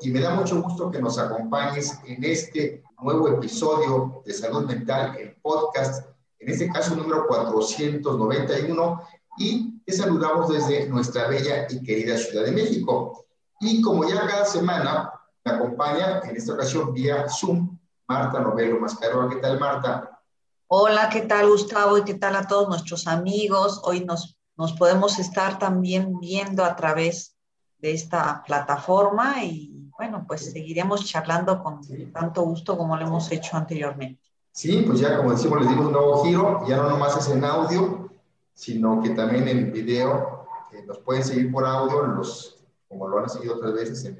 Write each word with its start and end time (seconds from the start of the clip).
y 0.00 0.10
me 0.10 0.20
da 0.20 0.34
mucho 0.34 0.62
gusto 0.62 0.90
que 0.90 1.00
nos 1.00 1.18
acompañes 1.18 1.98
en 2.06 2.24
este 2.24 2.82
nuevo 3.02 3.28
episodio 3.28 4.22
de 4.24 4.32
Salud 4.32 4.66
Mental, 4.66 5.16
el 5.18 5.36
podcast, 5.42 6.06
en 6.38 6.50
este 6.50 6.70
caso 6.70 6.94
número 6.94 7.26
491, 7.26 9.02
y 9.38 9.80
te 9.84 9.92
saludamos 9.92 10.48
desde 10.48 10.88
nuestra 10.88 11.28
bella 11.28 11.66
y 11.70 11.82
querida 11.82 12.16
Ciudad 12.16 12.44
de 12.44 12.52
México. 12.52 13.26
Y 13.60 13.82
como 13.82 14.08
ya 14.08 14.26
cada 14.26 14.44
semana 14.44 15.12
me 15.44 15.52
acompaña, 15.52 16.20
en 16.24 16.36
esta 16.36 16.54
ocasión 16.54 16.92
vía 16.92 17.26
Zoom, 17.28 17.78
Marta 18.06 18.40
Novelo 18.40 18.80
Mascaroa. 18.80 19.28
¿Qué 19.28 19.36
tal, 19.36 19.58
Marta? 19.58 20.20
Hola, 20.68 21.08
¿qué 21.10 21.22
tal, 21.22 21.48
Gustavo? 21.48 21.98
Y 21.98 22.04
qué 22.04 22.14
tal 22.14 22.36
a 22.36 22.46
todos 22.46 22.68
nuestros 22.68 23.06
amigos. 23.06 23.80
Hoy 23.84 24.04
nos 24.04 24.38
nos 24.58 24.72
podemos 24.72 25.20
estar 25.20 25.60
también 25.60 26.18
viendo 26.18 26.64
a 26.64 26.74
través 26.74 27.37
de 27.78 27.92
esta 27.92 28.42
plataforma 28.46 29.42
y 29.44 29.90
bueno, 29.96 30.24
pues 30.26 30.52
seguiremos 30.52 31.04
charlando 31.04 31.62
con 31.62 31.80
tanto 32.12 32.42
gusto 32.42 32.78
como 32.78 32.96
lo 32.96 33.06
hemos 33.06 33.30
hecho 33.32 33.56
anteriormente. 33.56 34.22
Sí, 34.52 34.84
pues 34.86 35.00
ya 35.00 35.16
como 35.16 35.32
decimos, 35.32 35.60
les 35.60 35.68
dimos 35.68 35.86
un 35.86 35.92
nuevo 35.92 36.24
giro, 36.24 36.66
ya 36.66 36.76
no 36.76 36.88
nomás 36.88 37.16
es 37.16 37.34
en 37.34 37.44
audio, 37.44 38.10
sino 38.54 39.02
que 39.02 39.10
también 39.10 39.48
en 39.48 39.72
video, 39.72 40.46
nos 40.86 40.98
pueden 40.98 41.24
seguir 41.24 41.50
por 41.50 41.64
audio, 41.64 42.02
los, 42.02 42.64
como 42.88 43.08
lo 43.08 43.18
han 43.18 43.28
seguido 43.28 43.56
otras 43.56 43.74
veces 43.74 44.04
en, 44.04 44.18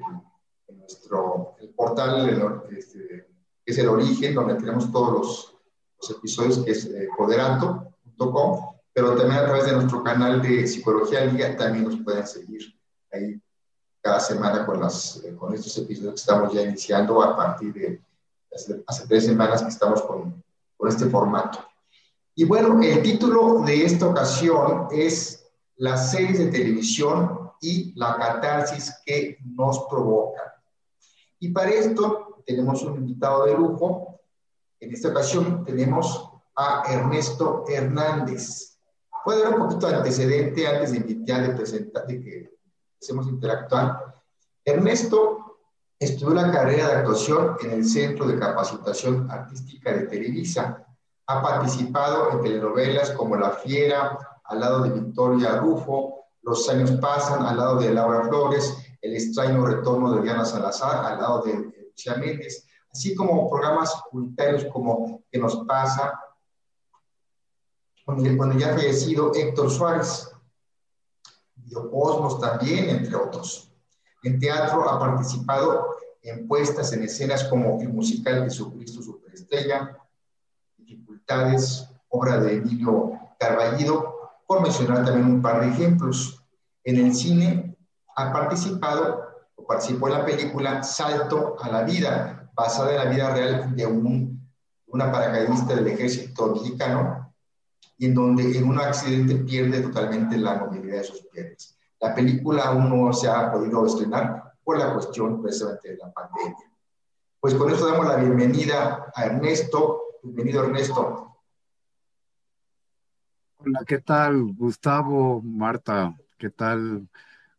nuestro 0.77 1.55
portal, 1.75 2.67
este, 2.77 3.27
que 3.65 3.71
es 3.71 3.77
el 3.77 3.89
origen, 3.89 4.33
donde 4.33 4.55
tenemos 4.55 4.91
todos 4.91 5.13
los, 5.13 5.55
los 5.99 6.17
episodios, 6.17 6.59
que 6.59 6.71
es 6.71 6.85
eh, 6.85 7.07
poderanto.com 7.17 8.69
pero 8.93 9.15
también 9.15 9.39
a 9.39 9.45
través 9.45 9.65
de 9.65 9.73
nuestro 9.73 10.03
canal 10.03 10.41
de 10.41 10.67
Psicología 10.67 11.25
Liga 11.25 11.55
también 11.55 11.85
nos 11.85 11.97
pueden 11.97 12.27
seguir 12.27 12.61
ahí 13.11 13.41
cada 14.01 14.19
semana 14.19 14.65
con, 14.65 14.79
las, 14.79 15.21
eh, 15.23 15.35
con 15.35 15.53
estos 15.53 15.77
episodios 15.77 16.13
que 16.13 16.19
estamos 16.19 16.53
ya 16.53 16.61
iniciando 16.61 17.21
a 17.21 17.35
partir 17.35 17.73
de 17.73 18.01
hace, 18.87 19.07
tres 19.07 19.25
semanas 19.25 19.61
que 19.61 19.69
estamos 19.69 20.01
con, 20.01 20.43
con 20.77 20.89
este 20.89 21.05
formato. 21.05 21.59
Y 22.35 22.45
bueno, 22.45 22.81
el 22.81 23.01
título 23.01 23.61
de 23.61 23.85
esta 23.85 24.07
ocasión 24.07 24.87
es 24.91 25.45
las 25.75 26.11
series 26.11 26.39
de 26.39 26.47
televisión 26.47 27.51
y 27.61 27.93
la 27.95 28.15
catarsis 28.17 28.95
que 29.05 29.37
nos 29.43 29.85
provocan. 29.89 30.47
Y 31.39 31.49
para 31.49 31.71
esto 31.71 32.41
tenemos 32.45 32.81
un 32.83 32.95
invitado 32.95 33.45
de 33.45 33.53
lujo. 33.53 34.19
En 34.79 34.93
esta 34.93 35.09
ocasión 35.09 35.63
tenemos 35.63 36.29
a 36.55 36.83
Ernesto 36.89 37.65
Hernández. 37.67 38.77
Puede 39.23 39.43
haber 39.43 39.59
un 39.59 39.67
poquito 39.67 39.87
de 39.87 39.95
antecedente 39.95 40.67
antes 40.67 40.91
de 40.91 40.99
de 40.99 41.49
presentar, 41.55 42.07
de 42.07 42.21
que 42.21 42.58
empecemos 42.99 43.27
a 43.27 43.29
interactuar. 43.29 44.13
Ernesto 44.65 45.57
estudió 45.97 46.33
la 46.33 46.51
carrera 46.51 46.87
de 46.89 46.93
actuación 46.95 47.55
en 47.61 47.71
el 47.71 47.85
Centro 47.85 48.27
de 48.27 48.37
Capacitación 48.37 49.31
Artística 49.31 49.93
de 49.93 50.07
Televisa. 50.07 50.85
Ha 51.27 51.41
participado 51.41 52.31
en 52.31 52.41
telenovelas 52.41 53.11
como 53.11 53.37
La 53.37 53.51
Fiera, 53.51 54.17
al 54.43 54.59
lado 54.59 54.81
de 54.83 54.89
Victoria 54.89 55.57
Rufo, 55.57 56.25
Los 56.41 56.67
años 56.69 56.91
pasan, 56.99 57.45
al 57.45 57.57
lado 57.57 57.79
de 57.79 57.93
Laura 57.93 58.27
Flores, 58.27 58.75
El 59.01 59.13
extraño 59.13 59.65
retorno 59.65 60.13
de 60.13 60.21
Diana 60.21 60.43
Salazar, 60.43 61.05
al 61.05 61.19
lado 61.19 61.43
de 61.43 61.53
Lucía 61.91 62.15
Méndez, 62.15 62.65
así 62.91 63.15
como 63.15 63.49
programas 63.49 63.93
comunitarios 64.09 64.65
como 64.65 65.21
¿Qué 65.31 65.39
nos 65.39 65.55
pasa? 65.65 66.19
cuando 68.03 68.57
ya 68.57 68.73
fallecido 68.73 69.31
Héctor 69.35 69.69
Suárez, 69.69 70.28
Biocosmos 71.69 72.39
también, 72.39 72.89
entre 72.89 73.15
otros. 73.15 73.71
En 74.23 74.39
teatro 74.39 74.89
ha 74.89 74.99
participado 74.99 75.95
en 76.21 76.47
puestas 76.47 76.91
en 76.93 77.03
escenas 77.03 77.43
como 77.45 77.79
el 77.79 77.89
musical 77.89 78.43
Jesucristo 78.43 79.01
Superestrella, 79.01 79.97
Dificultades, 80.77 81.87
obra 82.09 82.39
de 82.39 82.55
Emilio 82.55 83.13
Carballido, 83.37 84.15
por 84.47 84.61
mencionar 84.61 85.05
también 85.05 85.27
un 85.27 85.41
par 85.41 85.61
de 85.61 85.69
ejemplos. 85.69 86.43
En 86.83 86.97
el 86.97 87.13
cine 87.13 87.77
ha 88.15 88.33
participado 88.33 89.23
o 89.55 89.65
participó 89.65 90.07
en 90.07 90.13
la 90.15 90.25
película 90.25 90.83
Salto 90.83 91.55
a 91.61 91.69
la 91.69 91.83
Vida, 91.83 92.49
basada 92.55 92.91
en 92.91 92.97
la 92.97 93.05
vida 93.05 93.33
real 93.33 93.75
de 93.75 93.85
un, 93.85 94.49
una 94.87 95.11
paracaidista 95.11 95.75
del 95.75 95.87
ejército 95.87 96.47
mexicano, 96.47 97.28
y 97.99 98.05
en 98.05 98.13
donde 98.15 98.57
en 98.57 98.63
un 98.63 98.79
accidente 98.79 99.35
pierde 99.35 99.81
totalmente 99.81 100.37
la 100.37 100.55
movilidad 100.55 100.99
de 100.99 101.03
sus 101.03 101.21
piernas. 101.27 101.77
La 101.99 102.15
película 102.15 102.63
aún 102.63 102.89
no 102.89 103.11
se 103.11 103.27
ha 103.27 103.51
podido 103.51 103.85
estrenar 103.85 104.53
por 104.63 104.79
la 104.79 104.93
cuestión 104.93 105.41
precisamente 105.41 105.89
de 105.89 105.97
la 105.97 106.11
pandemia. 106.11 106.71
Pues 107.41 107.53
con 107.55 107.69
esto 107.69 107.87
damos 107.87 108.07
la 108.07 108.15
bienvenida 108.15 109.11
a 109.13 109.25
Ernesto. 109.25 110.01
Bienvenido, 110.23 110.63
Ernesto. 110.63 111.35
Hola, 113.57 113.81
¿qué 113.85 113.99
tal, 113.99 114.53
Gustavo, 114.53 115.41
Marta? 115.41 116.15
¿Qué 116.37 116.49
tal? 116.49 117.09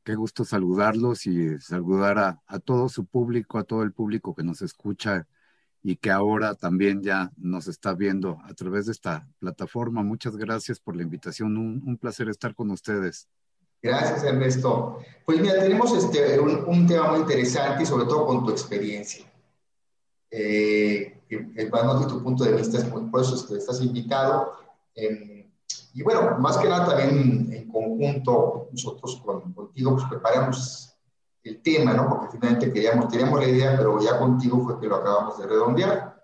Qué 0.03 0.15
gusto 0.15 0.47
saludarlos 0.47 1.27
y 1.27 1.59
saludar 1.59 2.19
a, 2.19 2.43
a 2.47 2.59
todo 2.59 2.89
su 2.89 3.05
público, 3.05 3.59
a 3.59 3.65
todo 3.65 3.83
el 3.83 3.93
público 3.93 4.35
que 4.35 4.43
nos 4.43 4.63
escucha 4.63 5.27
y 5.83 5.97
que 5.97 6.11
ahora 6.11 6.55
también 6.55 7.03
ya 7.03 7.31
nos 7.37 7.67
está 7.67 7.95
viendo 7.95 8.39
a 8.45 8.55
través 8.55 8.87
de 8.87 8.93
esta 8.93 9.27
plataforma. 9.39 10.03
Muchas 10.03 10.37
gracias 10.37 10.79
por 10.79 10.97
la 10.97 11.03
invitación. 11.03 11.57
Un, 11.57 11.97
placer 11.97 12.29
estar 12.29 12.55
con 12.55 12.71
ustedes. 12.71 13.29
Gracias, 13.83 14.25
Ernesto. 14.25 14.99
Pues 15.25 15.41
mira, 15.41 15.55
tenemos 15.55 15.97
este, 15.97 16.39
un, 16.39 16.87
tema 16.87 17.13
muy 17.13 17.21
interesante 17.21 17.83
y 17.83 17.87
sobre 17.87 18.05
todo 18.05 18.27
con 18.27 18.45
tu 18.45 18.51
experiencia. 18.51 19.25
Eh, 20.31 21.21
de 21.29 22.07
tu 22.09 22.23
punto 22.23 22.45
de 22.45 22.55
vista, 22.55 22.79
por 22.91 23.21
eso 23.21 23.57
estás 23.57 23.81
invitado. 23.81 24.53
y 25.95 26.03
bueno, 26.03 26.39
más 26.39 26.59
que 26.59 26.69
nada 26.69 26.87
también 26.91 27.53
en 27.53 27.69
conjunto, 27.69 28.69
nosotros 28.71 29.23
contigo 29.55 29.97
pues 29.97 30.05
preparamos 30.11 30.90
el 31.43 31.63
tema, 31.63 31.95
¿no? 31.95 32.09
Porque 32.09 32.39
finalmente 32.39 32.73
queríamos, 32.73 33.09
teníamos 33.09 33.41
la 33.41 33.49
idea, 33.49 33.77
pero 33.77 34.01
ya 34.01 34.19
contigo 34.19 34.63
fue 34.63 34.81
que 34.81 34.87
lo 34.87 34.97
acabamos 34.97 35.39
de 35.39 35.47
redondear. 35.47 36.23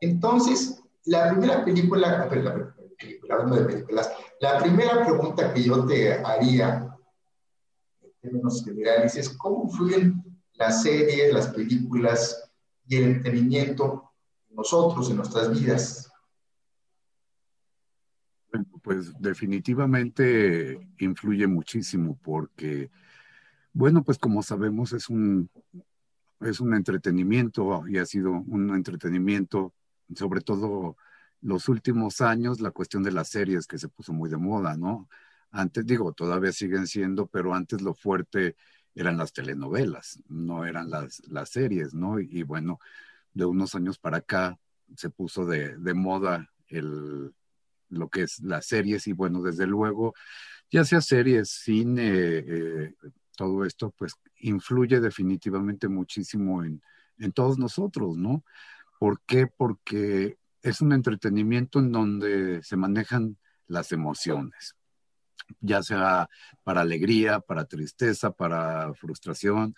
Entonces, 0.00 0.82
la 1.06 1.30
primera 1.30 1.64
película, 1.64 2.18
la, 2.18 2.28
película, 2.28 3.34
hablando 3.34 3.56
de 3.56 3.64
películas, 3.64 4.10
la 4.40 4.58
primera 4.58 5.04
pregunta 5.04 5.52
que 5.52 5.62
yo 5.62 5.86
te 5.86 6.12
haría, 6.12 6.94
en 8.02 8.12
términos 8.20 8.64
generales, 8.64 9.16
es 9.16 9.30
cómo 9.30 9.64
influyen 9.64 10.22
las 10.54 10.82
series, 10.82 11.32
las 11.32 11.48
películas 11.48 12.50
y 12.86 12.96
el 12.96 13.04
entretenimiento 13.04 14.12
en 14.50 14.56
nosotros, 14.56 15.10
en 15.10 15.16
nuestras 15.16 15.50
vidas. 15.50 16.10
Bueno, 18.50 18.66
pues 18.82 19.12
definitivamente 19.18 20.78
influye 20.98 21.46
muchísimo 21.46 22.16
porque 22.22 22.90
bueno, 23.74 24.04
pues 24.04 24.18
como 24.18 24.42
sabemos 24.42 24.92
es 24.92 25.10
un, 25.10 25.50
es 26.40 26.60
un 26.60 26.74
entretenimiento 26.74 27.86
y 27.88 27.98
ha 27.98 28.06
sido 28.06 28.30
un 28.30 28.74
entretenimiento, 28.74 29.74
sobre 30.14 30.40
todo 30.40 30.96
los 31.42 31.68
últimos 31.68 32.20
años, 32.20 32.60
la 32.60 32.70
cuestión 32.70 33.02
de 33.02 33.12
las 33.12 33.28
series 33.28 33.66
que 33.66 33.78
se 33.78 33.88
puso 33.88 34.12
muy 34.12 34.30
de 34.30 34.36
moda, 34.36 34.76
¿no? 34.76 35.08
Antes, 35.50 35.84
digo, 35.86 36.12
todavía 36.12 36.52
siguen 36.52 36.86
siendo, 36.86 37.26
pero 37.26 37.52
antes 37.52 37.82
lo 37.82 37.94
fuerte 37.94 38.56
eran 38.94 39.16
las 39.18 39.32
telenovelas, 39.32 40.20
no 40.28 40.64
eran 40.64 40.88
las, 40.88 41.20
las 41.28 41.50
series, 41.50 41.94
¿no? 41.94 42.20
Y, 42.20 42.44
bueno, 42.44 42.78
de 43.32 43.44
unos 43.44 43.74
años 43.74 43.98
para 43.98 44.18
acá 44.18 44.58
se 44.96 45.10
puso 45.10 45.44
de, 45.46 45.76
de 45.76 45.94
moda 45.94 46.48
el, 46.68 47.34
lo 47.88 48.08
que 48.08 48.22
es 48.22 48.40
las 48.40 48.66
series 48.66 49.06
y 49.08 49.12
bueno, 49.12 49.42
desde 49.42 49.66
luego, 49.66 50.14
ya 50.70 50.84
sea 50.84 51.00
series, 51.00 51.50
cine, 51.50 52.08
eh, 52.08 52.94
todo 53.36 53.64
esto 53.64 53.92
pues 53.96 54.14
influye 54.40 55.00
definitivamente 55.00 55.88
muchísimo 55.88 56.64
en, 56.64 56.82
todos 57.32 57.58
nosotros, 57.58 58.16
¿no? 58.16 58.44
¿Por 58.98 59.20
qué? 59.26 59.46
Porque 59.46 60.36
es 60.62 60.80
un 60.80 60.92
entretenimiento 60.92 61.78
en 61.78 61.92
donde 61.92 62.62
se 62.62 62.76
manejan 62.76 63.38
las 63.66 63.92
emociones, 63.92 64.74
ya 65.60 65.82
sea 65.82 66.28
para 66.64 66.80
alegría, 66.80 67.40
para 67.40 67.66
tristeza, 67.66 68.32
para 68.32 68.92
frustración, 68.94 69.74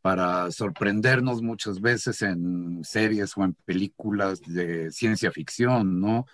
para 0.00 0.50
sorprendernos 0.50 1.42
muchas 1.42 1.80
veces 1.80 2.22
en 2.22 2.82
series 2.84 3.36
o 3.36 3.44
en 3.44 3.54
películas 3.54 4.40
de 4.40 4.90
ciencia 4.90 5.30
ficción, 5.30 6.00
¿no? 6.00 6.26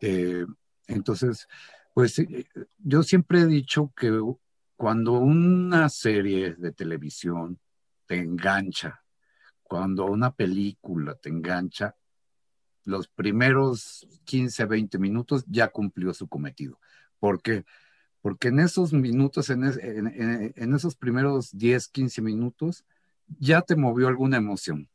Eh, 0.00 0.44
entonces, 0.88 1.46
pues 1.94 2.18
eh, 2.18 2.46
yo 2.78 3.02
siempre 3.02 3.40
he 3.40 3.46
dicho 3.46 3.92
que 3.96 4.10
cuando 4.82 5.12
una 5.12 5.88
serie 5.88 6.56
de 6.56 6.72
televisión 6.72 7.56
te 8.04 8.16
engancha, 8.16 9.00
cuando 9.62 10.06
una 10.06 10.34
película 10.34 11.14
te 11.14 11.28
engancha, 11.28 11.94
los 12.82 13.06
primeros 13.06 14.04
15, 14.24 14.64
20 14.64 14.98
minutos 14.98 15.44
ya 15.46 15.68
cumplió 15.68 16.12
su 16.12 16.26
cometido. 16.26 16.80
¿Por 17.20 17.40
qué? 17.40 17.64
porque 18.22 18.48
en 18.48 18.58
esos 18.58 18.92
minutos, 18.92 19.50
en, 19.50 19.62
en, 19.62 20.74
esos 20.74 20.96
primeros 20.96 21.56
10, 21.56 21.86
15 21.86 22.20
minutos, 22.20 22.84
ya 23.38 23.62
te 23.62 23.76
movió 23.76 24.08
alguna 24.08 24.38
emoción, 24.38 24.88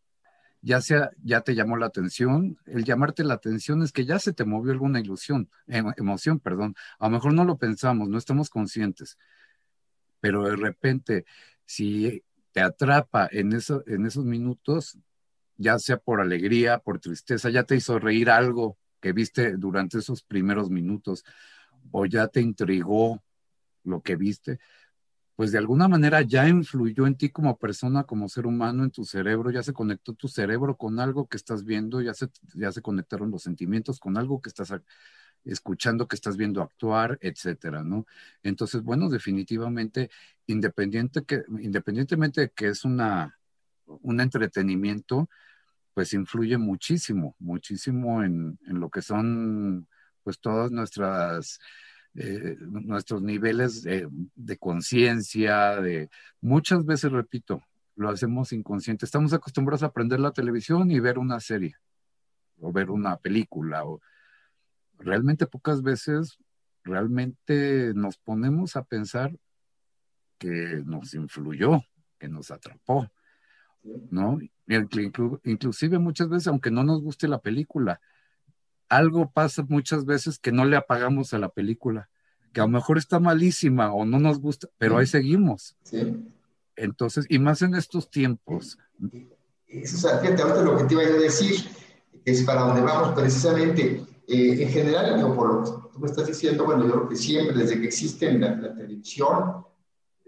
ya 0.62 0.82
sea, 0.82 1.12
ya 1.24 1.42
te 1.42 1.56
llamó 1.56 1.78
la 1.78 1.86
atención, 1.86 2.58
el 2.66 2.84
llamarte 2.84 3.24
la 3.24 3.36
atención 3.36 3.84
es 3.84 3.94
que 3.94 4.06
ya 4.06 4.20
se 4.20 4.34
te 4.34 4.44
movió 4.44 4.74
alguna 4.74 5.00
ilusión, 5.00 5.50
em, 5.68 5.94
emoción, 5.96 6.40
perdón, 6.40 6.76
a 7.00 7.06
lo 7.08 7.12
mejor 7.12 7.34
no 7.34 7.46
lo 7.46 7.58
pensamos, 7.58 8.10
no 8.10 8.18
estamos 8.18 8.50
conscientes, 8.50 9.18
pero 10.28 10.44
de 10.44 10.58
repente, 10.58 11.26
si 11.66 12.22
te 12.52 12.60
atrapa 12.60 13.30
en, 13.32 13.54
en 13.54 14.06
esos 14.06 14.26
minutos, 14.26 14.98
ya 15.56 15.80
sea 15.80 15.96
por 16.00 16.20
alegría, 16.20 16.80
por 16.80 17.00
tristeza, 17.00 17.50
ya 17.50 17.64
te 17.64 17.78
hizo 17.78 17.98
reír 17.98 18.30
algo 18.30 18.78
que 19.00 19.14
viste 19.14 19.56
durante 19.56 20.00
esos 20.00 20.24
primeros 20.24 20.70
minutos, 20.70 21.24
o 21.92 22.06
ya 22.06 22.28
te 22.28 22.42
intrigó 22.42 23.24
lo 23.86 24.02
que 24.02 24.18
viste, 24.18 24.60
pues 25.38 25.54
de 25.54 25.60
alguna 25.60 25.88
manera 25.88 26.22
ya 26.24 26.46
influyó 26.50 27.08
en 27.08 27.16
ti 27.16 27.30
como 27.30 27.58
persona, 27.58 28.04
como 28.04 28.28
ser 28.28 28.48
humano, 28.48 28.84
en 28.84 28.92
tu 28.92 29.06
cerebro, 29.06 29.50
ya 29.50 29.64
se 29.64 29.72
conectó 29.72 30.12
tu 30.12 30.28
cerebro 30.28 30.76
con 30.76 31.00
algo 31.00 31.28
que 31.28 31.38
estás 31.38 31.64
viendo, 31.64 32.02
ya 32.02 32.14
se, 32.14 32.28
ya 32.54 32.74
se 32.74 32.82
conectaron 32.82 33.32
los 33.32 33.44
sentimientos 33.44 33.98
con 33.98 34.18
algo 34.18 34.42
que 34.42 34.50
estás 34.50 34.74
escuchando, 35.48 36.08
que 36.08 36.16
estás 36.16 36.38
viendo 36.38 36.62
actuar, 36.62 37.18
etcétera, 37.22 37.84
¿no? 37.84 38.06
Entonces, 38.44 38.82
bueno, 38.84 39.10
definitivamente, 39.10 40.10
independiente 40.48 41.24
que, 41.24 41.44
independientemente 41.60 42.42
de 42.42 42.50
que 42.50 42.70
es 42.70 42.86
una, 42.86 43.38
un 43.86 44.20
entretenimiento, 44.22 45.30
pues 45.94 46.14
influye 46.14 46.58
muchísimo, 46.58 47.36
muchísimo 47.40 48.24
en, 48.24 48.60
en 48.68 48.80
lo 48.80 48.90
que 48.90 49.02
son, 49.02 49.88
pues 50.24 50.40
todas 50.40 50.72
nuestras 50.72 51.60
eh, 52.20 52.58
nuestros 52.60 53.22
niveles 53.22 53.84
de, 53.84 54.58
conciencia, 54.58 55.80
de 55.80 56.10
muchas 56.42 56.84
veces, 56.84 57.12
repito, 57.12 57.62
lo 57.96 58.10
hacemos 58.10 58.54
inconsciente. 58.54 59.06
Estamos 59.06 59.34
acostumbrados 59.34 59.84
a 59.84 59.92
prender 59.92 60.20
la 60.20 60.32
televisión 60.32 60.90
y 60.90 61.00
ver 61.00 61.20
una 61.20 61.40
serie 61.40 61.76
o 62.60 62.72
ver 62.72 62.90
una 62.90 63.18
película 63.18 63.86
o 63.86 64.02
realmente 65.00 65.46
pocas 65.48 65.82
veces 65.82 66.38
realmente 66.84 67.94
nos 67.96 68.18
ponemos 68.18 68.76
a 68.76 68.84
pensar 68.84 69.38
que 70.38 70.82
nos 70.86 71.14
influyó, 71.14 71.82
que 72.18 72.28
nos 72.28 72.52
atrapó, 72.52 73.10
¿no? 74.10 74.40
Inclusive 75.44 76.00
muchas 76.00 76.30
veces, 76.30 76.48
aunque 76.48 76.72
no 76.72 76.84
nos 76.84 77.02
guste 77.02 77.28
la 77.28 77.40
película, 77.40 78.00
algo 78.90 79.30
pasa 79.32 79.66
muchas 79.68 80.06
veces 80.06 80.40
que 80.40 80.52
no 80.52 80.66
le 80.66 80.78
apagamos 80.78 81.34
a 81.34 81.40
la 81.40 81.50
película, 81.50 82.10
que 82.54 82.62
a 82.62 82.64
lo 82.64 82.70
mejor 82.70 82.98
está 82.98 83.20
malísima 83.20 83.94
o 83.94 84.06
no 84.06 84.20
nos 84.20 84.40
gusta, 84.40 84.68
pero 84.78 84.98
ahí 84.98 85.06
seguimos. 85.06 85.76
Entonces, 86.76 87.26
y 87.30 87.40
más 87.40 87.62
en 87.62 87.76
estos 87.76 88.10
tiempos. 88.10 88.78
Eso, 89.68 90.08
fíjate, 90.20 90.42
ahorita 90.42 90.62
lo 90.62 90.78
que 90.78 90.84
te 90.86 90.94
iba 90.94 91.04
a 91.04 91.06
decir 91.08 91.56
es 92.24 92.44
para 92.44 92.62
donde 92.62 92.82
vamos 92.82 93.14
precisamente. 93.14 94.06
Eh, 94.30 94.62
en 94.62 94.70
general, 94.70 95.34
por 95.34 95.54
lo 95.54 95.64
que 95.64 95.90
tú 95.94 96.00
me 96.00 96.08
estás 96.08 96.28
diciendo, 96.28 96.66
bueno, 96.66 96.86
yo 96.86 96.92
creo 96.92 97.10
que 97.10 97.16
siempre, 97.16 97.56
desde 97.56 97.80
que 97.80 97.88
existe 97.88 98.32
la, 98.34 98.56
la 98.56 98.76
televisión, 98.76 99.66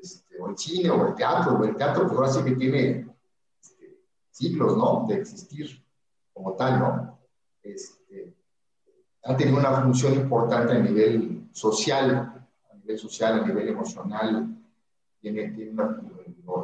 este, 0.02 0.40
o 0.40 0.50
el 0.50 0.58
cine, 0.58 0.90
o 0.90 1.10
el 1.10 1.16
teatro, 1.16 1.58
o 1.58 1.64
el 1.66 1.76
teatro, 1.76 2.08
pues 2.08 2.18
ahora 2.18 2.32
sí 2.32 2.44
que 2.44 2.56
tiene 2.56 3.14
este, 3.62 4.00
siglos, 4.32 4.78
¿no? 4.78 5.06
De 5.08 5.16
existir 5.16 5.84
como 6.34 6.54
tal, 6.54 6.80
¿no? 6.80 7.20
Este, 7.62 8.34
ha 9.26 9.36
tenido 9.36 9.60
una 9.60 9.82
función 9.82 10.14
importante 10.14 10.74
a 10.74 10.80
nivel 10.80 11.50
social, 11.52 12.48
a 12.72 12.76
nivel 12.76 12.98
social, 12.98 13.42
a 13.42 13.46
nivel 13.46 13.68
emocional, 13.68 14.56
tiene, 15.20 15.50
tiene 15.50 15.72
una, 15.72 16.02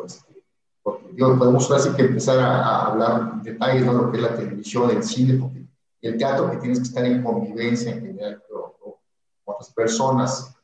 este, 0.06 0.42
podemos 0.84 1.70
así 1.72 1.90
que 1.96 2.04
empezar 2.04 2.40
a, 2.40 2.86
hablar 2.86 3.42
detalles 3.42 3.86
de 3.86 3.94
lo 3.94 4.10
que 4.10 4.18
es 4.18 4.24
la 4.24 4.36
televisión, 4.36 4.90
el 4.90 5.04
cine, 5.04 5.38
porque 5.38 5.65
el 6.08 6.18
teatro 6.18 6.52
que 6.52 6.58
tienes 6.58 6.80
que 6.80 6.86
estar 6.86 7.06
en 7.06 7.24
convivencia 7.24 7.92
en 7.92 8.02
general 8.02 8.44
con, 8.50 8.94
otras 9.46 9.72
personas. 9.74 10.56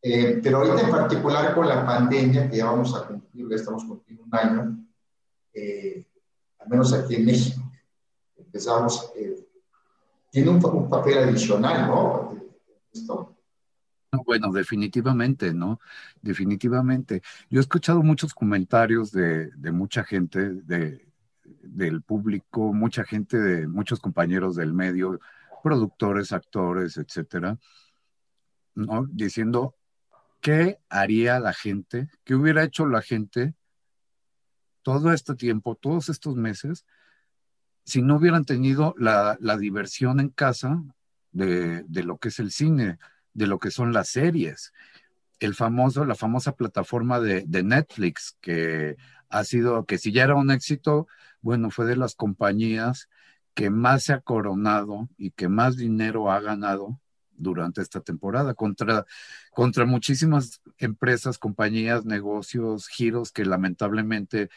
Eh, 0.00 0.40
pero 0.42 0.58
ahorita 0.58 0.82
en 0.82 0.90
particular 0.90 1.54
con 1.54 1.66
la 1.68 1.84
pandemia, 1.84 2.48
que 2.48 2.58
ya 2.58 2.66
vamos 2.66 2.94
a 2.94 3.06
cumplir, 3.06 3.48
ya 3.48 3.56
estamos 3.56 3.84
cumpliendo 3.84 4.24
un 4.24 4.34
año, 4.34 4.86
eh, 5.52 6.06
al 6.60 6.68
menos 6.68 6.92
aquí 6.92 7.16
en 7.16 7.24
México, 7.24 7.60
empezamos 8.36 9.10
eh, 9.16 9.48
tiene 10.30 10.50
un, 10.50 10.88
papel 10.88 11.18
adicional, 11.18 11.88
¿no? 11.88 12.38
Bueno, 14.24 14.52
definitivamente, 14.52 15.52
¿no? 15.52 15.80
Definitivamente. 16.20 17.22
Yo 17.50 17.60
he 17.60 17.62
escuchado 17.62 18.02
muchos 18.02 18.34
comentarios 18.34 19.10
de, 19.10 19.50
mucha 19.72 20.04
gente, 20.04 20.52
de, 20.52 21.07
del 21.62 22.02
público, 22.02 22.72
mucha 22.72 23.04
gente, 23.04 23.38
de 23.38 23.66
muchos 23.66 24.00
compañeros 24.00 24.56
del 24.56 24.72
medio, 24.72 25.20
productores, 25.62 26.32
actores, 26.32 26.96
etcétera, 26.96 27.58
¿no? 28.74 29.06
Diciendo, 29.10 29.74
¿qué 30.40 30.78
haría 30.88 31.40
la 31.40 31.52
gente? 31.52 32.08
¿Qué 32.24 32.34
hubiera 32.34 32.62
hecho 32.62 32.86
la 32.86 33.02
gente 33.02 33.54
todo 34.82 35.12
este 35.12 35.34
tiempo, 35.34 35.74
todos 35.74 36.08
estos 36.08 36.36
meses, 36.36 36.86
si 37.84 38.02
no 38.02 38.16
hubieran 38.16 38.44
tenido 38.44 38.94
la, 38.98 39.36
diversión 39.58 40.20
en 40.20 40.28
casa 40.28 40.82
de, 41.32 41.84
lo 41.90 42.18
que 42.18 42.28
es 42.28 42.38
el 42.38 42.50
cine, 42.50 42.98
de 43.32 43.46
lo 43.46 43.58
que 43.58 43.70
son 43.70 43.92
las 43.92 44.08
series. 44.08 44.72
El 45.40 45.54
famoso, 45.54 46.04
la 46.04 46.14
famosa 46.14 46.52
plataforma 46.52 47.20
de, 47.20 47.62
Netflix, 47.62 48.36
que 48.40 48.96
ha 49.28 49.44
sido, 49.44 49.84
que 49.84 49.98
si 49.98 50.12
ya 50.12 50.24
era 50.24 50.34
un 50.34 50.50
éxito, 50.50 51.06
bueno, 51.40 51.70
fue 51.70 51.86
de 51.86 51.96
las 51.96 52.14
compañías 52.14 53.08
que 53.54 53.70
más 53.70 54.04
se 54.04 54.12
ha 54.12 54.20
coronado 54.20 55.08
y 55.16 55.32
que 55.32 55.48
más 55.48 55.76
dinero 55.76 56.30
ha 56.30 56.40
ganado 56.40 57.00
durante 57.38 57.80
esta 57.80 58.00
temporada 58.00 58.54
contra, 58.54 59.06
contra 59.52 59.86
muchísimas 59.86 60.60
empresas, 60.78 61.38
compañías, 61.38 62.04
negocios, 62.04 62.88
giros 62.88 63.32
que 63.32 63.44
lamentablemente 63.44 64.50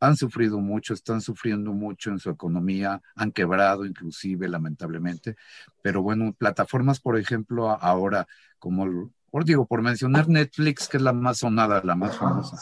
han 0.00 0.16
sufrido 0.16 0.58
mucho, 0.58 0.94
están 0.94 1.20
sufriendo 1.20 1.72
mucho 1.72 2.10
en 2.10 2.18
su 2.18 2.28
economía, 2.28 3.00
han 3.14 3.30
quebrado 3.30 3.86
inclusive, 3.86 4.48
lamentablemente. 4.48 5.36
Pero 5.80 6.02
bueno, 6.02 6.32
plataformas, 6.32 6.98
por 6.98 7.16
ejemplo, 7.16 7.70
ahora, 7.70 8.26
como, 8.58 9.12
por 9.30 9.44
digo, 9.44 9.64
por 9.64 9.80
mencionar 9.80 10.28
Netflix, 10.28 10.88
que 10.88 10.96
es 10.96 11.02
la 11.04 11.12
más 11.12 11.38
sonada, 11.38 11.80
la 11.84 11.94
más 11.94 12.16
famosa. 12.16 12.58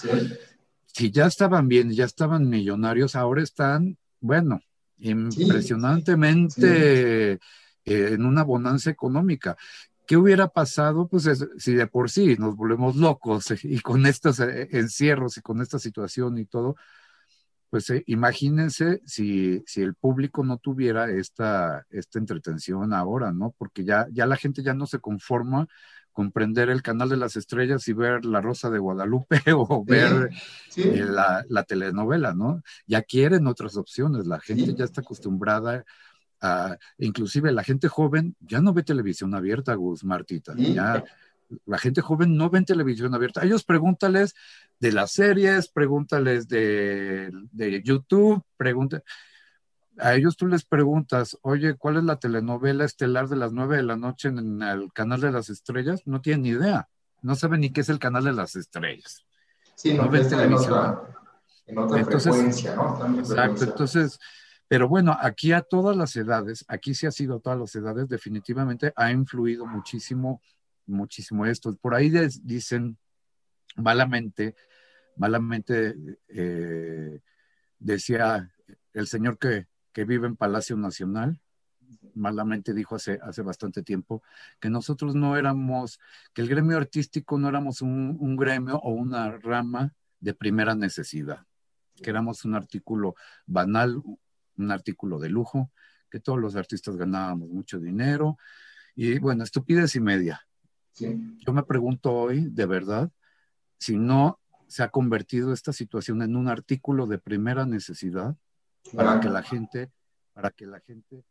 Si 0.92 1.10
ya 1.10 1.26
estaban 1.26 1.68
bien, 1.68 1.90
ya 1.92 2.04
estaban 2.04 2.48
millonarios, 2.48 3.16
ahora 3.16 3.42
están, 3.42 3.98
bueno, 4.20 4.60
impresionantemente 4.98 7.38
en 7.84 8.24
una 8.24 8.44
bonanza 8.44 8.90
económica. 8.90 9.56
¿Qué 10.06 10.16
hubiera 10.16 10.48
pasado? 10.48 11.06
Pues 11.06 11.28
si 11.58 11.74
de 11.74 11.86
por 11.86 12.10
sí 12.10 12.36
nos 12.36 12.56
volvemos 12.56 12.96
locos 12.96 13.52
y 13.62 13.80
con 13.80 14.06
estos 14.06 14.40
eh, 14.40 14.68
encierros 14.72 15.36
y 15.36 15.40
con 15.40 15.62
esta 15.62 15.78
situación 15.78 16.36
y 16.38 16.46
todo, 16.46 16.74
pues 17.70 17.88
eh, 17.90 18.02
imagínense 18.08 19.00
si, 19.06 19.62
si, 19.66 19.82
el 19.82 19.94
público 19.94 20.42
no 20.42 20.58
tuviera 20.58 21.08
esta, 21.08 21.86
esta 21.90 22.18
entretención 22.18 22.92
ahora, 22.92 23.32
¿no? 23.32 23.54
Porque 23.56 23.84
ya, 23.84 24.08
ya 24.10 24.26
la 24.26 24.36
gente 24.36 24.64
ya 24.64 24.74
no 24.74 24.86
se 24.86 24.98
conforma 24.98 25.68
con 26.20 26.32
prender 26.32 26.68
el 26.68 26.82
canal 26.82 27.08
de 27.08 27.16
las 27.16 27.34
estrellas 27.36 27.88
y 27.88 27.94
ver 27.94 28.26
La 28.26 28.42
Rosa 28.42 28.68
de 28.68 28.78
Guadalupe 28.78 29.40
o 29.56 29.82
ver 29.86 30.28
eh, 30.76 31.06
la, 31.08 31.46
la, 31.48 31.62
telenovela, 31.62 32.34
¿no? 32.34 32.62
Ya 32.86 33.00
quieren 33.00 33.46
otras 33.46 33.78
opciones, 33.78 34.26
la 34.26 34.38
gente 34.38 34.74
ya 34.74 34.84
está 34.84 35.00
acostumbrada 35.00 35.86
a, 36.42 36.76
inclusive 36.98 37.52
la 37.52 37.64
gente 37.64 37.88
joven 37.88 38.36
ya 38.38 38.60
no 38.60 38.74
ve 38.74 38.82
televisión 38.82 39.34
abierta, 39.34 39.72
Gus 39.76 40.04
Martita, 40.04 40.52
ya 40.58 41.02
la 41.64 41.78
gente 41.78 42.02
joven 42.02 42.36
no 42.36 42.50
ve 42.50 42.60
televisión 42.64 43.14
abierta. 43.14 43.40
A 43.40 43.46
ellos 43.46 43.64
pregúntales 43.64 44.34
de 44.78 44.92
las 44.92 45.12
series, 45.12 45.68
pregúntales 45.68 46.48
de, 46.48 47.30
de 47.50 47.82
YouTube, 47.82 48.44
pregunta. 48.58 49.02
A 50.00 50.14
ellos 50.14 50.36
tú 50.36 50.46
les 50.46 50.64
preguntas, 50.64 51.38
oye, 51.42 51.74
¿cuál 51.74 51.98
es 51.98 52.04
la 52.04 52.16
telenovela 52.16 52.84
estelar 52.84 53.28
de 53.28 53.36
las 53.36 53.52
nueve 53.52 53.76
de 53.76 53.82
la 53.82 53.96
noche 53.96 54.28
en 54.28 54.62
el 54.62 54.92
canal 54.92 55.20
de 55.20 55.32
las 55.32 55.50
estrellas? 55.50 56.02
No 56.06 56.20
tienen 56.20 56.42
ni 56.42 56.48
idea. 56.50 56.88
No 57.22 57.34
saben 57.34 57.60
ni 57.60 57.70
qué 57.70 57.82
es 57.82 57.88
el 57.88 57.98
canal 57.98 58.24
de 58.24 58.32
las 58.32 58.56
estrellas. 58.56 59.24
Sí, 59.74 59.94
no, 59.94 60.08
ven 60.08 60.28
televisión. 60.28 60.98
En 61.66 61.78
otra, 61.78 62.04
frecuencia, 62.04 62.74
¿no? 62.74 63.18
Exacto, 63.18 63.64
entonces, 63.64 64.18
pero 64.66 64.88
bueno, 64.88 65.16
aquí 65.20 65.52
a 65.52 65.62
todas 65.62 65.96
las 65.96 66.16
edades, 66.16 66.64
aquí 66.66 66.94
sí 66.94 67.06
ha 67.06 67.12
sido 67.12 67.36
a 67.36 67.40
todas 67.40 67.58
las 67.58 67.74
edades, 67.76 68.08
definitivamente 68.08 68.92
ha 68.96 69.12
influido 69.12 69.66
muchísimo, 69.66 70.42
muchísimo 70.86 71.46
esto. 71.46 71.76
Por 71.80 71.94
ahí 71.94 72.10
dicen 72.42 72.98
malamente 73.76 74.56
malamente 75.20 75.94
eh, 76.28 77.20
decía 77.78 78.50
el 78.94 79.06
señor 79.06 79.38
que, 79.38 79.66
vive 79.94 80.26
en 80.26 80.36
Palacio 80.36 80.76
Nacional, 80.76 81.40
malamente 82.14 82.74
dijo 82.74 82.96
hace, 82.96 83.18
hace 83.22 83.42
bastante 83.42 83.82
tiempo, 83.82 84.22
que 84.60 84.70
nosotros 84.70 85.14
no 85.14 85.36
éramos, 85.36 86.00
que 86.32 86.42
el 86.42 86.48
gremio 86.48 86.76
artístico 86.76 87.38
no 87.38 87.48
éramos 87.48 87.82
un, 87.82 88.16
un 88.20 88.36
gremio 88.36 88.76
o 88.76 88.92
una 88.92 89.30
rama 89.38 89.94
de 90.20 90.34
primera 90.34 90.74
necesidad, 90.74 91.46
que 91.96 92.10
éramos 92.10 92.44
un 92.44 92.54
artículo 92.54 93.14
banal, 93.46 94.02
un 94.56 94.70
artículo 94.70 95.18
de 95.18 95.30
lujo, 95.30 95.70
que 96.10 96.20
todos 96.20 96.38
los 96.38 96.56
artistas 96.56 96.96
ganábamos 96.96 97.48
mucho 97.48 97.78
dinero 97.78 98.36
y 98.94 99.18
bueno, 99.18 99.44
estupidez 99.44 99.94
y 99.96 100.00
media. 100.00 100.46
Yo 100.98 101.52
me 101.52 101.62
pregunto 101.62 102.12
hoy, 102.12 102.46
de 102.50 102.66
verdad, 102.66 103.10
si 103.78 103.96
no 103.96 104.38
se 104.66 104.82
ha 104.82 104.90
convertido 104.90 105.52
esta 105.52 105.72
situación 105.72 106.20
en 106.22 106.36
un 106.36 106.48
artículo 106.48 107.06
de 107.06 107.18
primera 107.18 107.64
necesidad 107.64 108.36
para 108.94 109.20
que 109.20 109.28
la 109.28 109.42
gente, 109.42 109.90
para 110.32 110.50
que 110.50 110.66
la 110.66 110.80
gente 110.80 111.24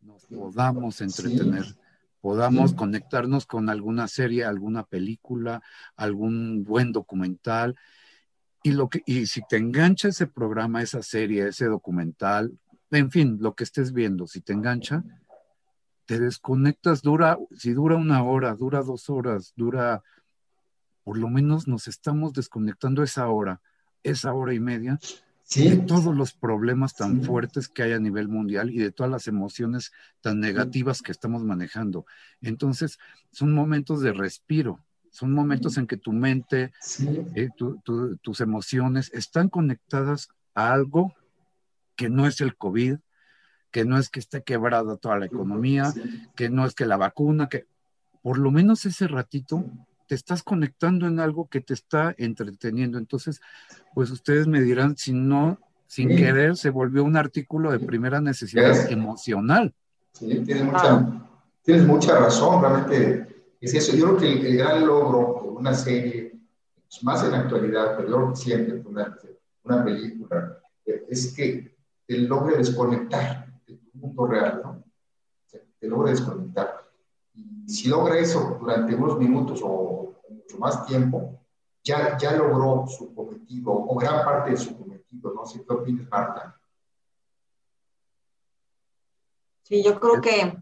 nos 0.00 0.26
podamos 0.26 1.00
entretener, 1.00 1.64
podamos 2.20 2.74
conectarnos 2.74 3.46
con 3.46 3.68
alguna 3.70 4.08
serie, 4.08 4.44
alguna 4.44 4.84
película, 4.84 5.62
algún 5.96 6.64
buen 6.64 6.92
documental. 6.92 7.76
Y, 8.62 8.72
lo 8.72 8.88
que, 8.88 9.02
y 9.06 9.26
si 9.26 9.42
te 9.48 9.56
engancha 9.56 10.08
ese 10.08 10.26
programa, 10.26 10.82
esa 10.82 11.02
serie, 11.02 11.48
ese 11.48 11.66
documental, 11.66 12.58
en 12.90 13.10
fin, 13.10 13.38
lo 13.40 13.54
que 13.54 13.64
estés 13.64 13.92
viendo, 13.92 14.26
si 14.26 14.40
te 14.40 14.52
engancha, 14.52 15.04
te 16.06 16.20
desconectas, 16.20 17.02
dura, 17.02 17.38
si 17.56 17.72
dura 17.72 17.96
una 17.96 18.22
hora, 18.22 18.54
dura 18.54 18.82
dos 18.82 19.10
horas, 19.10 19.52
dura, 19.56 20.02
por 21.04 21.18
lo 21.18 21.28
menos 21.28 21.66
nos 21.68 21.88
estamos 21.88 22.32
desconectando 22.32 23.02
esa 23.02 23.28
hora, 23.28 23.60
esa 24.02 24.32
hora 24.32 24.54
y 24.54 24.60
media, 24.60 24.98
de 25.54 25.76
todos 25.76 26.14
los 26.16 26.32
problemas 26.32 26.96
tan 26.96 27.22
fuertes 27.22 27.68
que 27.68 27.84
hay 27.84 27.92
a 27.92 28.00
nivel 28.00 28.28
mundial 28.28 28.70
y 28.70 28.78
de 28.78 28.90
todas 28.90 29.10
las 29.10 29.28
emociones 29.28 29.92
tan 30.20 30.40
negativas 30.40 31.02
que 31.02 31.12
estamos 31.12 31.44
manejando. 31.44 32.04
Entonces, 32.40 32.98
son 33.30 33.54
momentos 33.54 34.00
de 34.02 34.12
respiro, 34.12 34.80
son 35.10 35.32
momentos 35.32 35.78
en 35.78 35.86
que 35.86 35.96
tu 35.96 36.12
mente, 36.12 36.72
eh, 37.34 37.48
tus 38.22 38.40
emociones 38.40 39.10
están 39.14 39.48
conectadas 39.48 40.28
a 40.54 40.72
algo 40.72 41.14
que 41.94 42.10
no 42.10 42.26
es 42.26 42.40
el 42.40 42.56
COVID, 42.56 42.96
que 43.70 43.84
no 43.84 43.98
es 43.98 44.08
que 44.08 44.20
esté 44.20 44.42
quebrada 44.42 44.96
toda 44.96 45.18
la 45.18 45.26
economía, 45.26 45.92
que 46.34 46.50
no 46.50 46.66
es 46.66 46.74
que 46.74 46.86
la 46.86 46.96
vacuna, 46.96 47.48
que 47.48 47.66
por 48.20 48.38
lo 48.38 48.50
menos 48.50 48.84
ese 48.84 49.06
ratito 49.06 49.64
te 50.06 50.14
estás 50.14 50.42
conectando 50.42 51.06
en 51.06 51.20
algo 51.20 51.48
que 51.48 51.60
te 51.60 51.74
está 51.74 52.14
entreteniendo. 52.16 52.98
Entonces, 52.98 53.40
pues 53.94 54.10
ustedes 54.10 54.46
me 54.46 54.60
dirán 54.60 54.96
si 54.96 55.12
no, 55.12 55.58
sin 55.86 56.08
querer, 56.08 56.56
se 56.56 56.70
volvió 56.70 57.04
un 57.04 57.16
artículo 57.16 57.70
de 57.70 57.78
primera 57.78 58.20
necesidad 58.20 58.90
emocional. 58.90 59.74
Sí, 60.12 60.42
tienes 60.44 60.64
mucha, 60.64 61.28
tienes 61.62 61.86
mucha 61.86 62.18
razón, 62.18 62.60
realmente 62.60 63.54
es 63.60 63.74
eso. 63.74 63.96
Yo 63.96 64.16
creo 64.16 64.18
que 64.18 64.48
el, 64.48 64.56
gran 64.56 64.86
logro 64.86 65.40
de 65.42 65.48
una 65.50 65.74
serie, 65.74 66.38
pues, 66.88 67.04
más 67.04 67.22
en 67.24 67.32
la 67.32 67.40
actualidad, 67.40 67.96
pero 67.96 68.08
yo 68.08 68.16
creo 68.16 68.30
que 68.30 68.36
siempre 68.36 68.82
una, 68.84 69.16
una 69.64 69.84
película, 69.84 70.58
es 70.84 71.34
que 71.34 71.76
te 72.06 72.18
logre 72.18 72.58
desconectar 72.58 73.46
de 73.66 73.74
tu 73.74 73.98
mundo 73.98 74.26
real, 74.26 74.60
¿no? 74.62 74.84
te 75.78 75.88
logre 75.88 76.12
desconectar. 76.12 76.85
Y 77.36 77.68
si 77.68 77.88
logra 77.88 78.18
eso 78.18 78.56
durante 78.60 78.94
unos 78.94 79.18
minutos 79.18 79.60
o 79.62 80.14
mucho 80.28 80.58
más 80.58 80.86
tiempo, 80.86 81.40
ya, 81.84 82.16
ya 82.18 82.32
logró 82.32 82.86
su 82.88 83.14
cometido 83.14 83.72
o 83.72 83.96
gran 83.96 84.24
parte 84.24 84.50
de 84.50 84.56
su 84.56 84.76
cometido, 84.76 85.32
no 85.34 85.46
sé 85.46 85.64
qué 85.64 85.72
opinas, 85.72 86.08
Marta. 86.10 86.58
Sí, 89.62 89.82
yo 89.84 89.98
creo 90.00 90.20
que, 90.20 90.56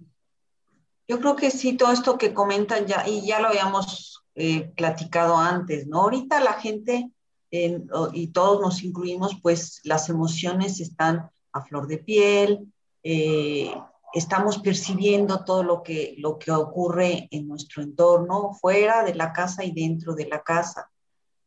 yo 1.06 1.20
creo 1.20 1.36
que 1.36 1.50
sí, 1.50 1.76
todo 1.76 1.92
esto 1.92 2.16
que 2.18 2.32
comentan 2.32 2.86
ya, 2.86 3.06
y 3.06 3.26
ya 3.26 3.40
lo 3.40 3.48
habíamos 3.48 4.24
eh, 4.34 4.72
platicado 4.76 5.36
antes, 5.36 5.86
¿no? 5.86 6.02
Ahorita 6.02 6.40
la 6.40 6.54
gente, 6.54 7.10
y 7.50 8.26
todos 8.28 8.60
nos 8.60 8.82
incluimos, 8.82 9.38
pues 9.40 9.80
las 9.84 10.08
emociones 10.08 10.80
están 10.80 11.30
a 11.52 11.62
flor 11.62 11.86
de 11.86 11.98
piel, 11.98 12.72
eh, 13.04 13.72
estamos 14.14 14.58
percibiendo 14.58 15.44
todo 15.44 15.64
lo 15.64 15.82
que, 15.82 16.14
lo 16.18 16.38
que 16.38 16.52
ocurre 16.52 17.26
en 17.32 17.48
nuestro 17.48 17.82
entorno, 17.82 18.54
fuera 18.54 19.02
de 19.02 19.14
la 19.14 19.32
casa 19.32 19.64
y 19.64 19.72
dentro 19.72 20.14
de 20.14 20.26
la 20.26 20.42
casa. 20.42 20.88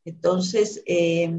Entonces, 0.04 0.84
eh, 0.86 1.34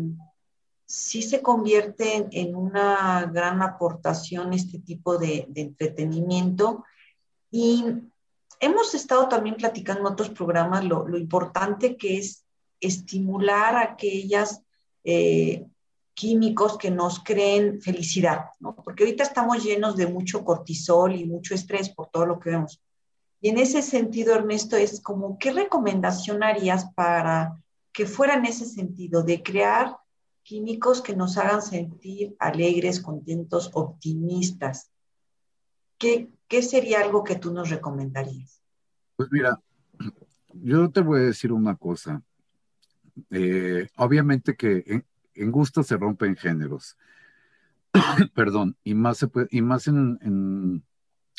sí 0.87 1.21
se 1.21 1.43
convierte 1.43 2.29
en 2.33 2.57
una 2.57 3.31
gran 3.31 3.61
aportación 3.61 4.55
este 4.55 4.79
tipo 4.79 5.19
de, 5.19 5.47
entretenimiento. 5.55 6.85
Y 7.51 7.85
hemos 8.59 8.95
estado 8.95 9.29
también 9.29 9.57
platicando 9.57 10.01
en 10.01 10.13
otros 10.15 10.31
programas 10.31 10.85
lo, 10.85 11.17
importante 11.19 11.99
que 11.99 12.17
es 12.17 12.47
estimular 12.81 13.77
aquellas 13.77 14.63
eh, 15.05 15.67
químicos 16.19 16.77
que 16.77 16.91
nos 16.91 17.21
creen 17.21 17.81
felicidad, 17.81 18.47
¿no? 18.59 18.75
Porque 18.75 19.05
ahorita 19.05 19.23
estamos 19.23 19.63
llenos 19.63 19.95
de 19.95 20.09
mucho 20.09 20.45
cortisol 20.45 21.15
y 21.15 21.25
mucho 21.25 21.55
estrés 21.55 21.91
por 21.91 22.09
todo 22.09 22.27
lo 22.27 22.41
que 22.41 22.51
vemos. 22.51 22.83
Y 23.41 23.51
en 23.51 23.59
ese 23.59 23.83
sentido, 23.83 24.35
Ernesto, 24.35 24.77
es 24.77 25.01
como, 25.01 25.39
¿qué 25.39 25.53
recomendación 25.53 26.43
harías 26.43 26.93
para 26.95 27.63
que 27.93 28.05
fuera 28.05 28.35
en 28.35 28.47
ese 28.47 28.65
sentido, 28.65 29.23
de 29.23 29.45
crear 29.45 29.97
químicos 30.43 31.03
que 31.03 31.15
nos 31.15 31.39
hagan 31.39 31.63
sentir 31.63 32.35
alegres, 32.41 32.99
contentos, 32.99 33.71
optimistas? 33.75 34.91
¿Qué, 35.99 36.31
qué 36.49 36.63
sería 36.65 37.01
algo 37.01 37.23
que 37.23 37.37
tú 37.37 37.53
nos 37.53 37.71
recomendarías? 37.71 38.61
Pues 39.15 39.29
mira, 39.31 39.61
yo 40.53 40.91
te 40.91 41.01
voy 41.01 41.21
a 41.21 41.27
decir 41.27 41.53
una 41.53 41.77
cosa. 41.77 42.21
Eh, 43.31 43.87
obviamente 43.99 44.57
que 44.57 45.05
gusto 45.47 45.83
se 45.83 45.97
rompen 45.97 46.37
géneros. 46.37 46.97
Perdón, 48.35 48.77
y 48.85 48.95
más, 48.95 49.27
y 49.51 49.63
más 49.63 49.89
en, 49.89 50.19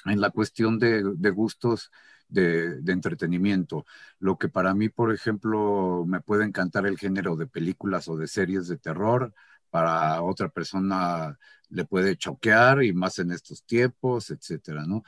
en, 0.05 0.21
la 0.21 0.29
cuestión 0.31 0.79
de, 0.79 1.03
de 1.15 1.29
gustos 1.29 1.91
de, 2.27 2.81
de, 2.81 2.91
entretenimiento. 2.91 3.85
Lo 4.19 4.37
que 4.37 4.49
para 4.49 4.73
mí, 4.73 4.89
por 4.89 5.13
ejemplo, 5.13 6.05
me 6.07 6.21
puede 6.21 6.45
encantar 6.45 6.85
el 6.85 6.97
género 6.97 7.35
de 7.35 7.47
películas 7.47 8.07
o 8.07 8.17
de 8.17 8.27
series 8.27 8.67
de 8.67 8.77
terror, 8.77 9.33
para 9.69 10.21
otra 10.21 10.49
persona 10.49 11.37
le 11.69 11.85
puede 11.85 12.17
choquear 12.17 12.83
y 12.83 12.93
más 12.93 13.19
en 13.19 13.31
estos 13.31 13.63
tiempos, 13.63 14.31
etcétera, 14.31 14.85
¿no? 14.85 15.03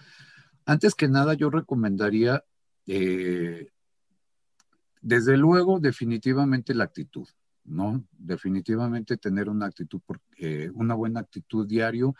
Antes 0.65 0.93
que 0.95 1.07
nada, 1.07 1.33
yo 1.33 1.49
recomendaría, 1.49 2.45
eh, 2.85 3.71
desde 5.01 5.37
luego, 5.37 5.79
definitivamente 5.79 6.75
la 6.75 6.83
actitud. 6.83 7.27
¿No? 7.63 8.03
Definitivamente 8.11 9.17
tener 9.17 9.49
una 9.49 9.67
actitud, 9.67 10.01
eh, 10.37 10.69
una 10.73 10.95
buena 10.95 11.19
actitud 11.19 11.67
diario, 11.67 12.15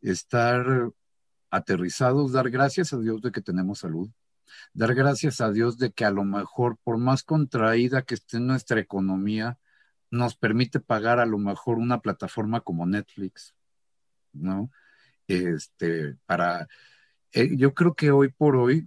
estar 0.00 0.90
aterrizados, 1.50 2.32
dar 2.32 2.50
gracias 2.50 2.92
a 2.92 2.98
Dios 2.98 3.22
de 3.22 3.30
que 3.30 3.42
tenemos 3.42 3.80
salud, 3.80 4.10
dar 4.72 4.94
gracias 4.94 5.40
a 5.40 5.50
Dios 5.50 5.78
de 5.78 5.92
que 5.92 6.04
a 6.04 6.10
lo 6.10 6.24
mejor, 6.24 6.78
por 6.82 6.98
más 6.98 7.22
contraída 7.22 8.02
que 8.02 8.14
esté 8.14 8.40
nuestra 8.40 8.80
economía, 8.80 9.58
nos 10.10 10.36
permite 10.36 10.80
pagar 10.80 11.18
a 11.20 11.26
lo 11.26 11.38
mejor 11.38 11.78
una 11.78 12.00
plataforma 12.00 12.60
como 12.60 12.86
Netflix, 12.86 13.54
¿no? 14.32 14.70
Este, 15.26 16.16
para, 16.26 16.68
eh, 17.32 17.56
yo 17.56 17.72
creo 17.74 17.94
que 17.94 18.10
hoy 18.10 18.28
por 18.28 18.56
hoy 18.56 18.86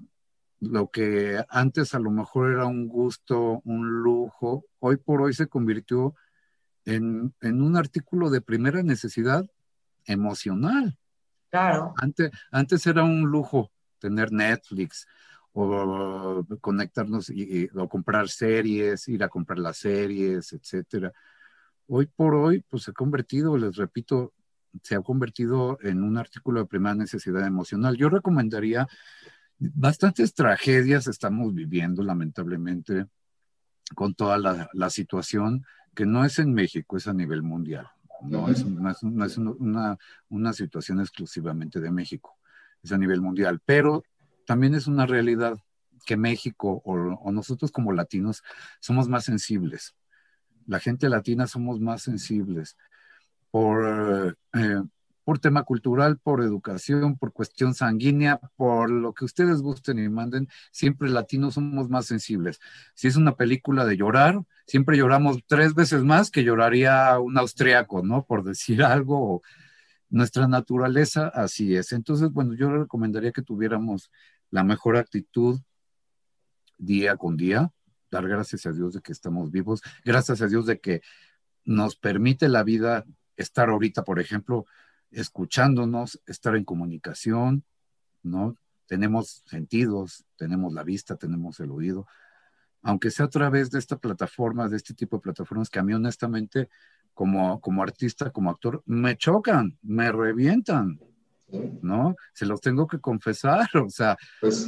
lo 0.60 0.90
que 0.90 1.44
antes 1.50 1.94
a 1.94 2.00
lo 2.00 2.12
mejor 2.12 2.52
era 2.52 2.66
un 2.66 2.88
gusto, 2.88 3.62
un 3.66 4.02
lujo, 4.02 4.66
hoy 4.80 4.98
por 4.98 5.22
hoy 5.22 5.34
se 5.34 5.48
convirtió 5.48 6.16
en, 6.86 7.34
un 7.42 7.78
artículo 7.78 8.30
de 8.30 8.42
primera 8.42 8.84
necesidad 8.84 9.46
emocional. 10.06 10.98
Claro. 11.50 11.94
Antes, 11.98 12.32
antes 12.52 12.86
era 12.86 13.04
un 13.04 13.24
lujo 13.24 13.72
tener 14.00 14.32
Netflix 14.32 15.08
o 15.54 16.46
conectarnos 16.60 17.30
y, 17.30 17.70
o 17.74 17.88
comprar 17.88 18.28
series, 18.28 19.08
ir 19.08 19.24
a 19.24 19.30
comprar 19.30 19.58
las 19.58 19.78
series, 19.78 20.52
etcétera. 20.54 21.14
Hoy 21.88 22.08
por 22.08 22.36
hoy, 22.36 22.64
pues 22.68 22.84
se 22.84 22.92
ha 22.92 22.94
convertido, 22.94 23.58
les 23.58 23.78
repito, 23.78 24.34
se 24.84 24.96
ha 24.96 25.02
convertido 25.02 25.78
en 25.82 26.04
un 26.04 26.18
artículo 26.18 26.60
de 26.60 26.66
primera 26.66 26.96
necesidad 26.96 27.46
emocional. 27.46 27.96
Yo 27.96 28.10
recomendaría 28.10 28.88
bastantes 29.60 30.34
tragedias 30.34 31.08
estamos 31.08 31.54
viviendo, 31.54 32.04
lamentablemente, 32.04 33.08
con 33.94 34.16
toda 34.16 34.38
la, 34.38 34.90
situación 34.90 35.66
que 35.94 36.06
no 36.06 36.26
es 36.26 36.40
en 36.40 36.54
México, 36.54 36.98
es 36.98 37.08
a 37.08 37.14
nivel 37.14 37.44
mundial. 37.44 37.88
No 38.22 38.50
es, 38.50 38.64
una, 38.64 40.54
situación 40.54 41.00
exclusivamente 41.00 41.80
de 41.80 41.92
México, 41.92 42.38
es 42.82 42.92
a 42.92 42.98
nivel 42.98 43.22
mundial. 43.22 43.62
Pero 43.66 44.04
también 44.46 44.74
es 44.74 44.88
una 44.88 45.06
realidad 45.06 45.58
que 46.06 46.18
México 46.18 46.82
o, 46.86 47.32
nosotros 47.32 47.72
como 47.72 47.92
latinos 47.92 48.44
somos 48.80 49.08
más 49.08 49.26
sensibles. 49.26 49.96
La 50.68 50.80
gente 50.80 51.10
latina 51.10 51.48
somos 51.48 51.80
más 51.80 52.02
sensibles 52.02 52.78
por, 53.52 54.36
eh, 54.54 54.82
por 55.26 55.40
tema 55.40 55.64
cultural, 55.64 56.20
por 56.20 56.42
educación, 56.42 57.18
por 57.18 57.34
cuestión 57.34 57.74
sanguínea, 57.74 58.40
por 58.56 58.92
lo 58.92 59.14
que 59.14 59.26
ustedes 59.26 59.62
gusten 59.62 59.98
y 59.98 60.08
manden, 60.08 60.48
siempre 60.72 61.10
latinos 61.10 61.56
somos 61.56 61.90
más 61.90 62.06
sensibles. 62.06 62.62
Si 62.94 63.08
es 63.08 63.16
una 63.16 63.36
película 63.36 63.86
de 63.86 63.98
llorar, 63.98 64.44
siempre 64.68 64.98
lloramos 64.98 65.40
tres 65.48 65.74
veces 65.74 66.04
más 66.04 66.30
que 66.30 66.44
lloraría 66.44 67.18
un 67.20 67.40
austriaco, 67.40 68.04
¿no? 68.04 68.24
Por 68.24 68.44
decir 68.44 68.84
algo. 68.84 69.42
Nuestra 70.10 70.48
naturaleza 70.48 71.28
así 71.30 71.76
es. 71.76 71.92
Entonces, 71.92 72.32
bueno, 72.32 72.54
yo 72.54 72.70
recomendaría 72.70 73.32
que 73.32 73.42
tuviéramos 73.42 74.12
la 74.52 74.64
mejor 74.64 74.96
actitud 74.96 75.60
día 76.78 77.18
con 77.18 77.36
día, 77.36 77.72
dar 78.12 78.28
gracias 78.28 78.68
a 78.68 78.72
Dios 78.72 78.94
de 78.94 79.02
que 79.02 79.12
estamos 79.12 79.50
vivos, 79.50 79.82
gracias 80.04 80.42
a 80.44 80.48
Dios 80.48 80.68
de 80.68 80.80
que 80.80 81.02
nos 81.64 81.96
permite 81.96 82.48
la 82.48 82.64
vida 82.64 83.06
estar 83.38 83.70
ahorita, 83.70 84.04
por 84.04 84.20
ejemplo, 84.20 84.68
escuchándonos, 85.16 86.22
estar 86.28 86.56
en 86.56 86.66
comunicación, 86.66 87.64
¿no? 88.22 88.56
Tenemos 88.88 89.44
sentidos, 89.46 90.26
tenemos 90.38 90.74
la 90.74 90.84
vista, 90.84 91.16
tenemos 91.16 91.60
el 91.60 91.72
oído, 91.72 92.06
aunque 92.82 93.10
sea 93.10 93.26
a 93.26 93.30
través 93.30 93.72
de 93.72 93.80
esta 93.80 93.98
plataforma, 93.98 94.70
de 94.70 94.78
este 94.78 94.94
tipo 94.94 95.18
de 95.18 95.22
plataformas 95.22 95.70
que 95.70 95.80
a 95.80 95.84
mí 95.84 95.94
honestamente, 95.94 96.70
como, 97.14 97.60
como 97.62 97.82
artista, 97.82 98.30
como 98.30 98.52
actor, 98.52 98.84
me 98.86 99.18
chocan, 99.18 99.78
me 99.82 100.12
revientan, 100.12 101.00
¿no? 101.82 102.16
Se 102.34 102.46
los 102.46 102.62
tengo 102.62 102.86
que 102.86 103.00
confesar, 103.00 103.68
o 103.84 103.90
sea, 103.90 104.18
pues 104.42 104.68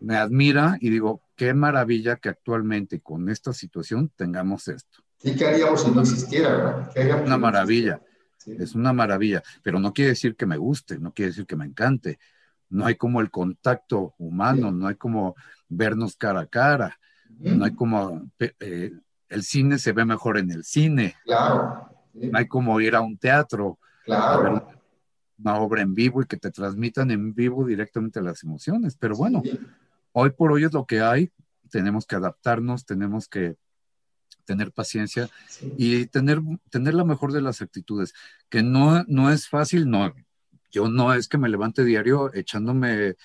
me, 0.00 0.16
admira 0.16 0.78
y 0.80 0.90
digo, 0.90 1.22
qué 1.36 1.54
maravilla 1.54 2.16
que 2.16 2.30
actualmente 2.30 3.00
con 3.00 3.28
esta 3.28 3.52
situación 3.52 4.10
tengamos 4.16 4.68
esto. 4.68 5.04
¿Y 5.22 5.36
qué 5.36 5.46
haríamos 5.46 5.82
si 5.82 5.90
no 5.90 6.00
existiera? 6.00 6.90
una 7.24 7.38
maravilla. 7.38 8.00
Es 8.46 8.74
una 8.74 8.92
maravilla, 8.92 9.42
pero 9.62 9.80
no 9.80 9.92
quiere 9.92 10.10
decir 10.10 10.36
que 10.36 10.46
me 10.46 10.56
guste, 10.56 10.98
no 10.98 11.12
quiere 11.12 11.30
decir 11.30 11.46
que 11.46 11.56
me 11.56 11.64
encante. 11.64 12.18
No 12.68 12.86
hay 12.86 12.94
como 12.94 13.20
el 13.20 13.30
contacto 13.30 14.14
humano, 14.18 14.72
no 14.72 14.86
hay 14.86 14.94
como 14.94 15.34
vernos 15.68 16.16
cara 16.16 16.40
a 16.40 16.46
cara, 16.46 16.98
no 17.38 17.64
hay 17.64 17.74
como 17.74 18.30
eh, 18.38 18.92
el 19.28 19.42
cine 19.42 19.78
se 19.78 19.92
ve 19.92 20.04
mejor 20.04 20.38
en 20.38 20.50
el 20.50 20.64
cine. 20.64 21.16
Claro. 21.24 21.90
No 22.14 22.38
hay 22.38 22.46
como 22.46 22.80
ir 22.80 22.94
a 22.94 23.00
un 23.00 23.18
teatro, 23.18 23.78
claro. 24.04 24.42
ver 24.42 24.62
una 25.38 25.56
obra 25.56 25.82
en 25.82 25.94
vivo 25.94 26.22
y 26.22 26.26
que 26.26 26.36
te 26.36 26.50
transmitan 26.50 27.10
en 27.10 27.34
vivo 27.34 27.66
directamente 27.66 28.22
las 28.22 28.42
emociones. 28.42 28.96
Pero 28.96 29.16
bueno, 29.16 29.42
hoy 30.12 30.30
por 30.30 30.52
hoy 30.52 30.64
es 30.64 30.72
lo 30.72 30.86
que 30.86 31.00
hay. 31.00 31.30
Tenemos 31.70 32.06
que 32.06 32.16
adaptarnos, 32.16 32.86
tenemos 32.86 33.28
que 33.28 33.56
tener 34.46 34.72
paciencia 34.72 35.28
y 35.76 36.06
tener, 36.06 36.40
tener 36.70 36.94
la 36.94 37.04
mejor 37.04 37.32
de 37.32 37.42
las 37.42 37.60
actitudes, 37.60 38.14
que 38.48 38.62
no, 38.62 39.04
no 39.08 39.30
es 39.30 39.48
fácil, 39.48 39.90
no, 39.90 40.14
yo 40.70 40.88
no 40.88 41.12
es 41.12 41.28
que 41.28 41.38
me 41.38 41.48
levante 41.48 41.84
diario 41.84 42.32
echándome 42.32 43.16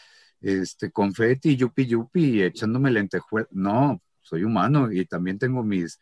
este 0.42 0.92
confeti, 0.92 1.56
yupi 1.56 1.86
yupi, 1.86 2.42
echándome 2.42 2.92
lentejuela, 2.92 3.48
no, 3.51 4.01
soy 4.22 4.44
humano 4.44 4.92
y 4.92 5.06
también 5.06 5.38
tengo 5.38 5.63
mis, 5.63 6.00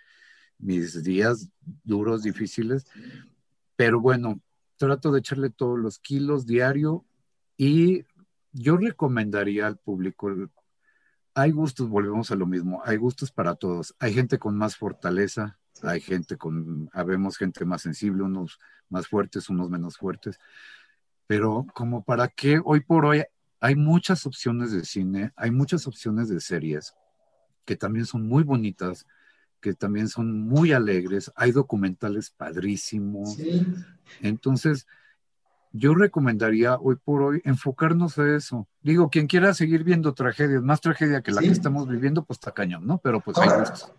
mis 0.57 1.03
días 1.03 1.49
duros, 1.83 2.23
difíciles, 2.23 2.85
pero 3.75 3.99
bueno, 3.99 4.41
trato 4.77 5.11
de 5.11 5.19
echarle 5.19 5.49
todos 5.49 5.77
los 5.77 5.99
kilos 5.99 6.45
diario 6.45 7.05
y 7.57 8.05
yo 8.51 8.77
recomendaría 8.77 9.67
al 9.67 9.77
público 9.77 10.49
hay 11.33 11.51
gustos, 11.51 11.89
volvemos 11.89 12.31
a 12.31 12.35
lo 12.35 12.45
mismo, 12.45 12.81
hay 12.85 12.97
gustos 12.97 13.31
para 13.31 13.55
todos. 13.55 13.95
Hay 13.99 14.13
gente 14.13 14.39
con 14.39 14.57
más 14.57 14.75
fortaleza, 14.75 15.57
hay 15.81 16.01
gente 16.01 16.37
con, 16.37 16.89
habemos 16.93 17.37
gente 17.37 17.65
más 17.65 17.81
sensible, 17.81 18.23
unos 18.23 18.59
más 18.89 19.07
fuertes, 19.07 19.49
unos 19.49 19.69
menos 19.69 19.97
fuertes. 19.97 20.39
Pero 21.27 21.65
como 21.73 22.03
para 22.03 22.27
qué 22.27 22.59
hoy 22.63 22.81
por 22.81 23.05
hoy 23.05 23.23
hay 23.59 23.75
muchas 23.75 24.25
opciones 24.25 24.71
de 24.71 24.83
cine, 24.85 25.31
hay 25.35 25.51
muchas 25.51 25.85
opciones 25.87 26.29
de 26.29 26.39
series 26.39 26.93
que 27.65 27.75
también 27.75 28.05
son 28.05 28.27
muy 28.27 28.43
bonitas, 28.43 29.05
que 29.61 29.73
también 29.73 30.07
son 30.07 30.47
muy 30.47 30.71
alegres, 30.71 31.31
hay 31.35 31.51
documentales 31.51 32.31
padrísimos. 32.31 33.37
Entonces, 34.21 34.87
yo 35.71 35.93
recomendaría 35.93 36.77
hoy 36.77 36.95
por 36.95 37.21
hoy 37.21 37.41
enfocarnos 37.45 38.17
a 38.17 38.35
eso. 38.35 38.67
Digo, 38.81 39.09
quien 39.09 39.27
quiera 39.27 39.53
seguir 39.53 39.83
viendo 39.83 40.13
tragedias, 40.13 40.63
más 40.63 40.81
tragedia 40.81 41.21
que 41.21 41.31
la 41.31 41.41
que 41.41 41.47
estamos 41.47 41.87
viviendo, 41.87 42.23
pues 42.23 42.37
está 42.37 42.51
cañón, 42.51 42.87
¿no? 42.87 42.97
Pero 42.99 43.21
pues 43.21 43.37
ahora, 43.37 43.63
hay 43.63 43.91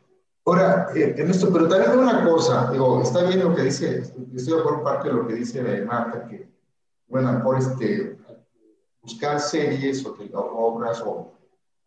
Ahora, 0.45 0.89
eh, 0.95 1.15
Ernesto, 1.17 1.53
pero 1.53 1.69
también 1.69 1.99
una 1.99 2.25
cosa, 2.25 2.71
digo, 2.73 3.03
está 3.03 3.23
bien 3.25 3.41
lo 3.41 3.55
que 3.55 3.63
dice, 3.63 4.03
estoy 4.35 4.63
por 4.63 4.83
parte 4.83 5.09
de 5.09 5.15
lo 5.15 5.27
que 5.27 5.35
dice 5.35 5.85
Marta, 5.85 6.27
que, 6.27 6.51
bueno, 7.07 7.41
por 7.43 7.59
este, 7.59 8.19
buscar 9.03 9.39
series 9.39 10.05
o 10.05 10.17
obras 10.35 11.03
o 11.07 11.35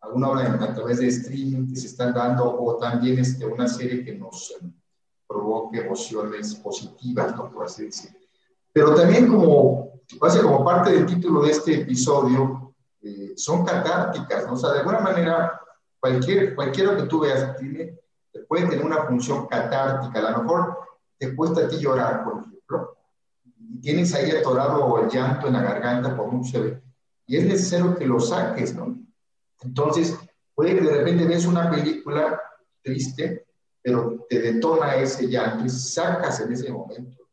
alguna 0.00 0.28
obra 0.30 0.52
a 0.52 0.74
través 0.74 0.98
de 0.98 1.08
streaming 1.08 1.68
que 1.68 1.76
se 1.76 1.88
están 1.88 2.14
dando, 2.14 2.44
o 2.44 2.76
también 2.76 3.18
este, 3.18 3.44
una 3.44 3.68
serie 3.68 4.04
que 4.04 4.16
nos 4.16 4.52
eh, 4.52 4.66
provoque 5.26 5.80
emociones 5.80 6.54
positivas, 6.54 7.36
¿no? 7.36 7.50
Por 7.50 7.66
así 7.66 7.84
decirlo 7.86 8.23
pero 8.74 8.92
también 8.92 9.28
como, 9.28 10.00
como 10.18 10.64
parte 10.64 10.90
del 10.90 11.06
título 11.06 11.42
de 11.42 11.52
este 11.52 11.82
episodio, 11.82 12.74
eh, 13.00 13.32
son 13.36 13.64
catárticas, 13.64 14.48
¿no? 14.48 14.54
O 14.54 14.56
sea, 14.56 14.72
de 14.72 14.80
alguna 14.80 14.98
manera, 14.98 15.60
cualquier, 16.00 16.56
cualquiera 16.56 16.96
que 16.96 17.04
tú 17.04 17.20
veas 17.20 17.56
tiene, 17.56 17.96
puede 18.48 18.66
tener 18.66 18.84
una 18.84 19.04
función 19.04 19.46
catártica. 19.46 20.18
A 20.18 20.32
lo 20.32 20.42
mejor 20.42 20.78
te 21.16 21.36
cuesta 21.36 21.60
a 21.60 21.68
ti 21.68 21.78
llorar, 21.78 22.24
por 22.24 22.40
ejemplo, 22.40 22.96
y 23.44 23.80
tienes 23.80 24.12
ahí 24.12 24.32
atorado 24.32 24.98
el 24.98 25.08
llanto 25.08 25.46
en 25.46 25.52
la 25.52 25.62
garganta 25.62 26.16
por 26.16 26.26
mucho 26.32 26.58
y 27.28 27.36
es 27.36 27.44
necesario 27.44 27.94
que 27.94 28.06
lo 28.06 28.18
saques, 28.18 28.74
¿no? 28.74 28.98
Entonces, 29.62 30.18
puede 30.52 30.74
que 30.74 30.80
de 30.80 30.96
repente 30.96 31.26
ves 31.26 31.46
una 31.46 31.70
película 31.70 32.42
triste, 32.82 33.46
pero 33.80 34.26
te 34.28 34.40
detona 34.40 34.96
ese 34.96 35.28
llanto 35.28 35.64
y 35.64 35.70
sacas 35.70 36.40
en 36.40 36.52
ese 36.52 36.72
momento 36.72 37.23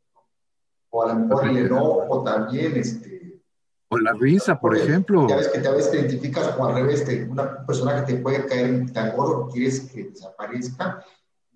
o 0.92 1.04
a 1.04 1.08
lo 1.08 1.16
mejor 1.16 1.48
el 1.48 1.58
enojo 1.58 2.24
también, 2.24 2.78
este... 2.78 3.42
O 3.90 3.98
la 3.98 4.14
risa, 4.14 4.60
por 4.60 4.76
ejemplo. 4.76 5.28
Ya 5.28 5.36
ves 5.36 5.50
que 5.50 5.68
a 5.68 5.72
veces 5.72 5.92
te 5.92 6.00
identificas 6.00 6.56
o 6.58 6.66
al 6.66 6.76
revés, 6.76 7.04
te, 7.04 7.24
una 7.24 7.66
persona 7.66 8.06
que 8.06 8.14
te 8.14 8.20
puede 8.22 8.46
caer 8.46 8.92
tan 8.94 9.16
gordo, 9.16 9.50
quieres 9.50 9.82
que 9.82 10.06
desaparezca. 10.06 11.04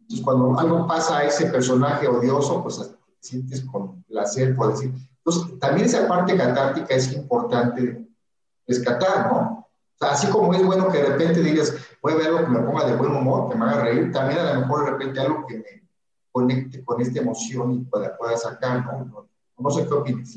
Entonces, 0.02 0.26
cuando 0.26 0.60
algo 0.60 0.86
pasa 0.88 1.20
a 1.20 1.24
ese 1.24 1.46
personaje 1.48 2.08
odioso, 2.08 2.62
pues 2.62 2.78
te 2.78 2.96
sientes 3.20 3.62
con 3.62 4.04
placer, 4.04 4.56
por 4.56 4.74
decir. 4.74 4.92
Entonces, 5.18 5.60
también 5.60 5.86
esa 5.86 6.08
parte 6.08 6.36
catártica 6.36 6.94
es 6.94 7.14
importante 7.14 8.06
rescatar, 8.68 9.32
¿no? 9.32 9.68
O 10.00 10.06
así 10.06 10.28
como 10.28 10.54
es 10.54 10.64
bueno 10.64 10.90
que 10.90 10.98
de 10.98 11.10
repente 11.10 11.42
digas, 11.42 11.74
voy 12.02 12.14
a 12.14 12.18
ver 12.18 12.28
algo 12.28 12.40
que 12.40 12.52
me 12.52 12.60
ponga 12.60 12.86
de 12.86 12.96
buen 12.98 13.12
humor, 13.16 13.50
que 13.50 13.58
me 13.58 13.66
haga 13.66 13.84
reír, 13.84 14.12
también 14.12 14.40
a 14.40 14.54
lo 14.54 14.62
mejor 14.62 14.86
de 14.86 14.92
repente 14.92 15.20
algo 15.22 15.46
que 15.48 15.58
me 15.58 15.85
conecte 16.36 16.84
con 16.84 17.00
esta 17.00 17.22
emoción 17.22 17.72
y 17.72 17.86
pueda, 17.86 18.18
pueda 18.18 18.36
sacar, 18.36 18.86
¿no? 18.86 19.30
No 19.58 19.70
sé 19.72 19.88
qué 19.88 19.94
opinas, 19.94 20.36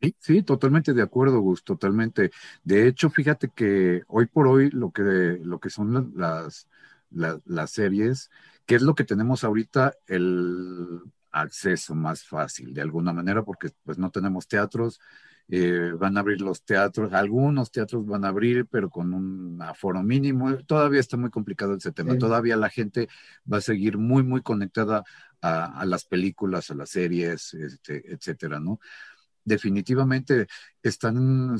Sí, 0.00 0.14
sí, 0.20 0.42
totalmente 0.44 0.94
de 0.94 1.02
acuerdo, 1.02 1.40
Gus, 1.40 1.64
totalmente. 1.64 2.30
De 2.62 2.86
hecho, 2.86 3.10
fíjate 3.10 3.48
que 3.48 4.04
hoy 4.06 4.26
por 4.26 4.46
hoy 4.46 4.70
lo 4.70 4.92
que, 4.92 5.02
lo 5.42 5.58
que 5.58 5.70
son 5.70 6.14
las, 6.16 6.68
las, 7.10 7.40
las 7.44 7.70
series, 7.72 8.30
¿qué 8.64 8.76
es 8.76 8.82
lo 8.82 8.94
que 8.94 9.02
tenemos 9.02 9.42
ahorita? 9.42 9.94
El 10.06 11.00
acceso 11.32 11.96
más 11.96 12.22
fácil, 12.22 12.72
de 12.72 12.80
alguna 12.80 13.12
manera, 13.12 13.42
porque 13.42 13.70
pues 13.82 13.98
no 13.98 14.10
tenemos 14.10 14.46
teatros, 14.46 15.00
eh, 15.52 15.92
van 15.98 16.16
a 16.16 16.20
abrir 16.20 16.40
los 16.40 16.62
teatros, 16.62 17.12
algunos 17.12 17.72
teatros 17.72 18.06
van 18.06 18.24
a 18.24 18.28
abrir, 18.28 18.66
pero 18.66 18.88
con 18.88 19.12
un 19.12 19.60
aforo 19.60 20.00
mínimo. 20.00 20.56
Todavía 20.58 21.00
está 21.00 21.16
muy 21.16 21.30
complicado 21.30 21.74
ese 21.74 21.90
tema. 21.90 22.16
Todavía 22.16 22.56
la 22.56 22.70
gente 22.70 23.08
va 23.52 23.56
a 23.56 23.60
seguir 23.60 23.98
muy, 23.98 24.22
muy 24.22 24.42
conectada 24.42 25.02
a, 25.42 25.84
las 25.86 26.04
películas, 26.04 26.70
a 26.70 26.74
las 26.74 26.90
series, 26.90 27.54
este, 27.54 28.12
etcétera, 28.12 28.60
¿no? 28.60 28.78
Definitivamente 29.44 30.46
están, 30.84 31.58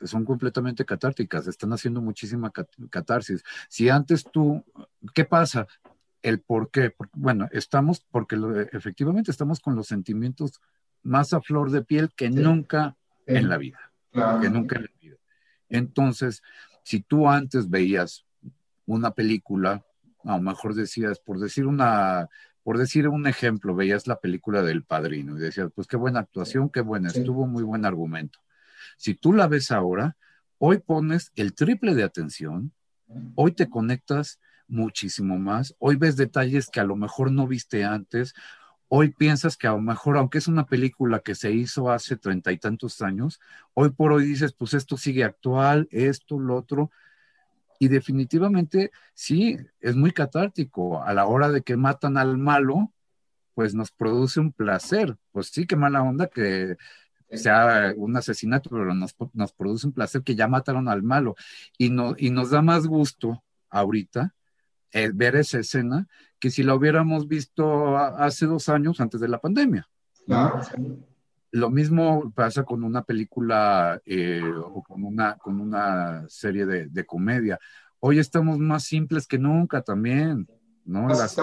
son 0.00 0.24
completamente 0.24 0.86
catárticas, 0.86 1.46
están 1.46 1.74
haciendo 1.74 2.00
muchísima 2.00 2.50
catarsis. 2.88 3.42
Si 3.68 3.90
antes 3.90 4.24
tú, 4.32 4.64
¿qué 5.12 5.26
pasa? 5.26 5.66
El 6.22 6.40
por 6.40 6.70
qué. 6.70 6.94
Bueno, 7.12 7.48
estamos, 7.52 8.00
porque 8.10 8.38
efectivamente 8.72 9.30
estamos 9.30 9.60
con 9.60 9.76
los 9.76 9.88
sentimientos 9.88 10.62
más 11.02 11.34
a 11.34 11.42
flor 11.42 11.70
de 11.70 11.82
piel 11.82 12.10
que 12.16 12.30
nunca 12.30 12.96
en 13.26 13.48
la 13.48 13.58
vida, 13.58 13.92
que 14.12 14.48
nunca 14.50 14.76
en 14.76 14.82
la 14.82 14.90
vida. 15.00 15.16
Entonces, 15.68 16.42
si 16.82 17.00
tú 17.00 17.28
antes 17.28 17.68
veías 17.68 18.24
una 18.86 19.10
película, 19.10 19.84
a 20.24 20.36
lo 20.36 20.42
mejor 20.42 20.74
decías, 20.74 21.18
por 21.18 21.38
decir 21.38 21.66
una, 21.66 22.28
por 22.62 22.78
decir 22.78 23.08
un 23.08 23.26
ejemplo, 23.26 23.74
veías 23.74 24.06
la 24.06 24.20
película 24.20 24.62
del 24.62 24.84
padrino 24.84 25.36
y 25.36 25.40
decías, 25.40 25.70
pues 25.74 25.86
qué 25.86 25.96
buena 25.96 26.20
actuación, 26.20 26.70
qué 26.70 26.80
buena, 26.80 27.08
estuvo 27.08 27.46
muy 27.46 27.62
buen 27.62 27.84
argumento. 27.84 28.38
Si 28.96 29.14
tú 29.14 29.32
la 29.32 29.46
ves 29.46 29.70
ahora, 29.70 30.16
hoy 30.58 30.78
pones 30.78 31.32
el 31.36 31.54
triple 31.54 31.94
de 31.94 32.04
atención, 32.04 32.72
hoy 33.34 33.52
te 33.52 33.68
conectas 33.68 34.40
muchísimo 34.68 35.38
más, 35.38 35.74
hoy 35.78 35.96
ves 35.96 36.16
detalles 36.16 36.68
que 36.68 36.80
a 36.80 36.84
lo 36.84 36.96
mejor 36.96 37.30
no 37.30 37.46
viste 37.46 37.84
antes, 37.84 38.34
hoy 38.88 39.10
piensas 39.10 39.56
que 39.56 39.66
a 39.66 39.72
lo 39.72 39.80
mejor, 39.80 40.16
aunque 40.16 40.38
es 40.38 40.48
una 40.48 40.66
película 40.66 41.20
que 41.20 41.34
se 41.34 41.52
hizo 41.52 41.90
hace 41.90 42.16
treinta 42.16 42.52
y 42.52 42.58
tantos 42.58 43.02
años, 43.02 43.40
hoy 43.74 43.90
por 43.90 44.12
hoy 44.12 44.26
dices, 44.26 44.52
pues 44.52 44.74
esto 44.74 44.96
sigue 44.96 45.24
actual, 45.24 45.88
esto, 45.90 46.38
lo 46.38 46.56
otro. 46.56 46.90
Y 47.78 47.88
definitivamente 47.88 48.90
sí, 49.14 49.56
es 49.80 49.96
muy 49.96 50.12
catártico. 50.12 51.02
A 51.02 51.12
la 51.14 51.26
hora 51.26 51.50
de 51.50 51.62
que 51.62 51.76
matan 51.76 52.16
al 52.16 52.38
malo, 52.38 52.92
pues 53.54 53.74
nos 53.74 53.90
produce 53.92 54.40
un 54.40 54.52
placer. 54.52 55.16
Pues 55.32 55.48
sí, 55.48 55.66
qué 55.66 55.76
mala 55.76 56.02
onda 56.02 56.28
que 56.28 56.76
sea 57.30 57.92
un 57.96 58.16
asesinato, 58.16 58.70
pero 58.70 58.94
nos, 58.94 59.14
produce 59.52 59.86
un 59.86 59.92
placer 59.92 60.22
que 60.22 60.36
ya 60.36 60.48
mataron 60.48 60.88
al 60.88 61.02
malo. 61.02 61.36
Y, 61.78 61.90
no, 61.90 62.14
y 62.18 62.30
nos 62.30 62.50
da 62.50 62.62
más 62.62 62.86
gusto 62.86 63.42
ahorita 63.68 64.34
eh, 64.92 65.10
ver 65.12 65.36
esa 65.36 65.58
escena 65.58 66.08
que 66.38 66.50
si 66.50 66.62
la 66.62 66.74
hubiéramos 66.74 67.28
visto 67.28 67.96
hace 67.96 68.46
dos 68.46 68.68
años 68.68 69.00
antes 69.00 69.20
de 69.20 69.28
la 69.28 69.38
pandemia. 69.38 69.88
Lo 71.52 71.70
mismo 71.70 72.32
pasa 72.34 72.64
con 72.64 72.84
una 72.84 73.02
película 73.02 74.00
eh, 74.04 74.42
o 74.44 74.82
con 74.82 75.04
una, 75.04 75.36
con 75.38 75.60
una 75.60 76.24
serie 76.28 76.66
de, 76.66 77.06
comedia. 77.06 77.58
Hoy 78.00 78.18
estamos 78.18 78.58
más 78.58 78.84
simples 78.84 79.26
que 79.26 79.38
nunca 79.38 79.80
también, 79.80 80.46
¿no? 80.84 81.04
Más, 81.04 81.36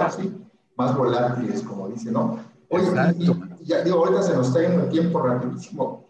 más 0.76 0.98
volátiles, 0.98 1.64
como 1.64 1.90
dice, 1.90 2.12
¿no? 2.12 2.40
Oye, 2.70 2.86
y, 3.20 3.66
ya 3.66 3.84
digo, 3.84 3.98
ahorita 3.98 4.24
se 4.24 4.36
nos 4.36 4.48
está 4.48 4.62
yendo 4.62 4.84
el 4.84 4.90
tiempo 4.90 5.22
rapidísimo. 5.22 6.10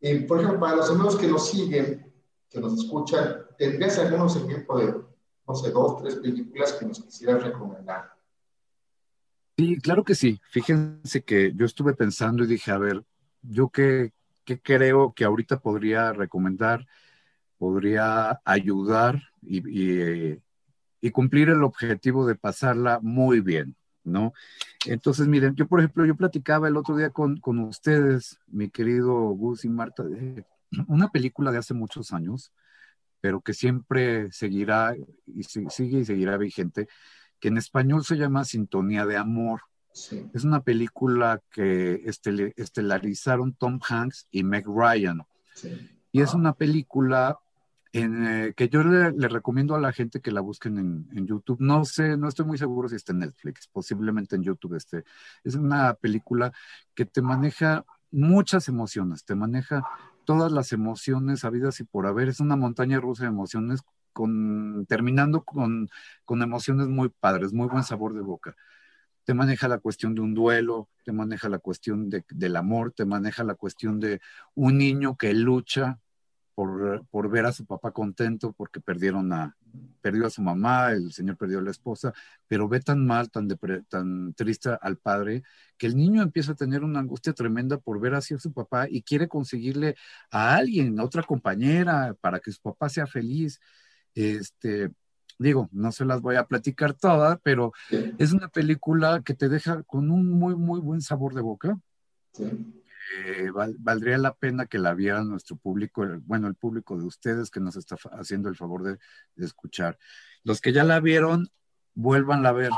Eh, 0.00 0.20
por 0.26 0.38
ejemplo, 0.38 0.60
para 0.60 0.76
los 0.76 0.90
amigos 0.90 1.16
que 1.16 1.28
nos 1.28 1.48
siguen, 1.48 2.12
que 2.50 2.60
nos 2.60 2.74
escuchan, 2.74 3.36
¿tendrías 3.58 3.98
algunos 3.98 4.36
ejemplos 4.36 4.80
de, 4.80 4.94
no 5.46 5.54
sé, 5.54 5.70
dos, 5.70 6.02
tres 6.02 6.16
películas 6.16 6.72
que 6.72 6.86
nos 6.86 7.02
quisieras 7.02 7.42
recomendar? 7.42 8.13
Sí, 9.56 9.78
claro 9.78 10.02
que 10.04 10.14
sí. 10.14 10.40
Fíjense 10.50 11.22
que 11.22 11.52
yo 11.54 11.64
estuve 11.64 11.94
pensando 11.94 12.44
y 12.44 12.48
dije, 12.48 12.72
a 12.72 12.78
ver, 12.78 13.04
yo 13.42 13.68
qué, 13.68 14.12
qué 14.44 14.60
creo 14.60 15.12
que 15.14 15.24
ahorita 15.24 15.60
podría 15.60 16.12
recomendar, 16.12 16.86
podría 17.58 18.40
ayudar 18.44 19.22
y, 19.42 20.38
y, 21.00 21.10
cumplir 21.12 21.50
el 21.50 21.62
objetivo 21.62 22.26
de 22.26 22.34
pasarla 22.34 22.98
muy 23.02 23.40
bien, 23.40 23.76
¿no? 24.04 24.32
Entonces, 24.86 25.28
miren, 25.28 25.54
yo 25.54 25.68
por 25.68 25.80
ejemplo, 25.80 26.04
yo 26.06 26.16
platicaba 26.16 26.66
el 26.68 26.76
otro 26.76 26.96
día 26.96 27.10
con, 27.10 27.38
con 27.38 27.58
ustedes, 27.60 28.40
mi 28.48 28.70
querido 28.70 29.14
Gus 29.30 29.64
y 29.64 29.68
Marta, 29.68 30.04
una 30.88 31.08
película 31.10 31.52
de 31.52 31.58
hace 31.58 31.74
muchos 31.74 32.12
años, 32.12 32.52
pero 33.20 33.40
que 33.40 33.54
siempre 33.54 34.32
seguirá 34.32 34.94
y 35.26 35.42
sigue 35.44 36.00
y 36.00 36.04
seguirá 36.04 36.36
vigente, 36.38 36.88
que 37.44 37.48
en 37.48 37.58
español 37.58 38.02
se 38.06 38.16
llama 38.16 38.46
Sintonía 38.46 39.04
de 39.04 39.18
Amor. 39.18 39.60
Es 40.32 40.44
una 40.44 40.62
película 40.62 41.42
que 41.50 42.00
estelarizaron 42.56 43.52
Tom 43.52 43.80
Hanks 43.86 44.28
y 44.30 44.42
Meg 44.44 44.64
Ryan. 44.66 45.26
Y 46.10 46.22
es 46.22 46.32
una 46.32 46.54
película 46.54 47.38
en, 47.92 48.26
eh, 48.26 48.54
que 48.56 48.70
yo 48.70 48.82
le, 48.82 49.10
recomiendo 49.28 49.74
a 49.74 49.78
la 49.78 49.92
gente 49.92 50.22
que 50.22 50.32
la 50.32 50.40
busquen 50.40 50.78
en, 50.78 51.26
YouTube. 51.26 51.60
No 51.60 51.84
sé, 51.84 52.16
no 52.16 52.28
estoy 52.28 52.46
muy 52.46 52.56
seguro 52.56 52.88
si 52.88 52.96
está 52.96 53.12
en 53.12 53.18
Netflix, 53.18 53.68
posiblemente 53.70 54.36
en 54.36 54.42
YouTube 54.42 54.76
esté. 54.76 55.04
Es 55.44 55.54
una 55.54 55.92
película 55.92 56.50
que 56.94 57.04
te 57.04 57.20
maneja 57.20 57.84
muchas 58.10 58.68
emociones, 58.68 59.26
te 59.26 59.34
maneja 59.34 59.86
todas 60.24 60.50
las 60.50 60.72
emociones 60.72 61.44
habidas 61.44 61.78
y 61.80 61.84
por 61.84 62.06
haber. 62.06 62.30
Es 62.30 62.40
una 62.40 62.56
montaña 62.56 63.00
rusa 63.00 63.24
de 63.24 63.28
emociones, 63.28 63.82
con, 64.14 64.86
terminando 64.88 65.44
con, 65.44 65.90
con 66.24 66.42
emociones 66.42 66.88
muy 66.88 67.10
padres, 67.10 67.52
muy 67.52 67.68
buen 67.68 67.84
sabor 67.84 68.14
de 68.14 68.22
boca. 68.22 68.56
Te 69.24 69.34
maneja 69.34 69.68
la 69.68 69.78
cuestión 69.78 70.14
de 70.14 70.22
un 70.22 70.34
duelo, 70.34 70.88
te 71.04 71.12
maneja 71.12 71.48
la 71.50 71.58
cuestión 71.58 72.08
de, 72.10 72.24
del 72.30 72.56
amor, 72.56 72.92
te 72.92 73.04
maneja 73.04 73.44
la 73.44 73.54
cuestión 73.54 74.00
de 74.00 74.20
un 74.54 74.78
niño 74.78 75.16
que 75.16 75.34
lucha 75.34 75.98
por, 76.54 77.04
por, 77.10 77.30
ver 77.30 77.46
a 77.46 77.52
su 77.52 77.66
papá 77.66 77.92
contento 77.92 78.52
porque 78.52 78.80
perdieron 78.80 79.32
a, 79.32 79.56
perdió 80.00 80.26
a 80.26 80.30
su 80.30 80.42
mamá, 80.42 80.92
el 80.92 81.12
señor 81.12 81.36
perdió 81.36 81.58
a 81.58 81.62
la 81.62 81.70
esposa, 81.70 82.12
pero 82.46 82.68
ve 82.68 82.80
tan 82.80 83.06
mal, 83.06 83.30
tan, 83.30 83.48
tan 83.88 84.34
triste 84.34 84.70
al 84.80 84.96
padre, 84.98 85.42
que 85.76 85.86
el 85.86 85.96
niño 85.96 86.22
empieza 86.22 86.52
a 86.52 86.56
tener 86.56 86.84
una 86.84 87.00
angustia 87.00 87.32
tremenda 87.32 87.78
por 87.78 88.00
ver 88.00 88.14
así 88.14 88.34
a 88.34 88.38
su 88.38 88.52
papá 88.52 88.86
y 88.88 89.02
quiere 89.02 89.28
conseguirle 89.28 89.96
a 90.30 90.54
alguien, 90.54 90.98
a 91.00 91.04
otra 91.04 91.22
compañera, 91.22 92.14
para 92.20 92.40
que 92.40 92.52
su 92.52 92.60
papá 92.60 92.88
sea 92.88 93.06
feliz. 93.06 93.60
Este, 94.14 94.90
digo, 95.38 95.68
no 95.72 95.92
se 95.92 96.04
las 96.04 96.20
voy 96.20 96.36
a 96.36 96.46
platicar 96.46 96.94
todas, 96.94 97.38
pero 97.42 97.72
es 98.18 98.32
una 98.32 98.48
película 98.48 99.22
que 99.24 99.34
te 99.34 99.48
deja 99.48 99.82
con 99.82 100.10
un 100.10 100.30
muy, 100.30 100.56
muy 100.56 100.80
buen 100.80 101.00
sabor 101.00 101.34
de 101.34 101.40
boca. 101.40 101.78
Sí. 102.32 102.44
Eh, 103.26 103.50
valdría 103.78 104.18
la 104.18 104.34
pena 104.34 104.66
que 104.66 104.78
la 104.78 104.94
vieran 104.94 105.28
nuestro 105.28 105.56
público, 105.56 106.06
bueno, 106.22 106.48
el 106.48 106.54
público 106.54 106.96
de 106.96 107.04
ustedes 107.04 107.50
que 107.50 107.60
nos 107.60 107.76
está 107.76 107.96
haciendo 108.12 108.48
el 108.48 108.56
favor 108.56 108.82
de, 108.82 108.98
escuchar. 109.36 109.98
Los 110.42 110.60
que 110.60 110.72
ya 110.72 110.84
la 110.84 111.00
vieron, 111.00 111.50
vuelvan 111.94 112.46
a 112.46 112.52
ver, 112.52 112.70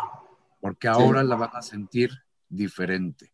porque 0.61 0.89
ahora 0.89 1.23
la 1.23 1.37
van 1.37 1.51
a 1.55 1.63
sentir 1.63 2.11
diferente. 2.49 3.33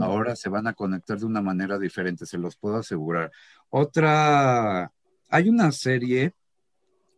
Ahora 0.00 0.34
se 0.34 0.48
van 0.48 0.66
a 0.66 0.72
conectar 0.72 1.18
de 1.18 1.26
una 1.26 1.42
manera 1.42 1.78
diferente, 1.78 2.24
se 2.24 2.38
los 2.38 2.56
puedo 2.56 2.76
asegurar. 2.76 3.30
Otra, 3.68 4.90
hay 5.28 5.48
una 5.48 5.72
serie 5.72 6.34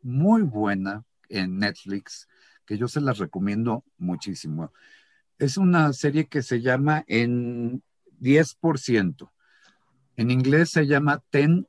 muy 0.02 0.42
buena 0.42 1.04
en 1.28 1.58
Netflix 1.58 2.28
que 2.66 2.78
yo 2.78 2.88
se 2.88 3.00
las 3.00 3.18
recomiendo 3.18 3.84
muchísimo. 3.98 4.72
Es 5.38 5.56
una 5.56 5.92
serie 5.92 6.26
que 6.26 6.42
se 6.42 6.60
llama 6.60 7.04
en 7.08 7.82
10%. 8.20 9.30
En 10.16 10.30
inglés 10.30 10.70
se 10.70 10.86
llama 10.86 11.22
10%. 11.32 11.66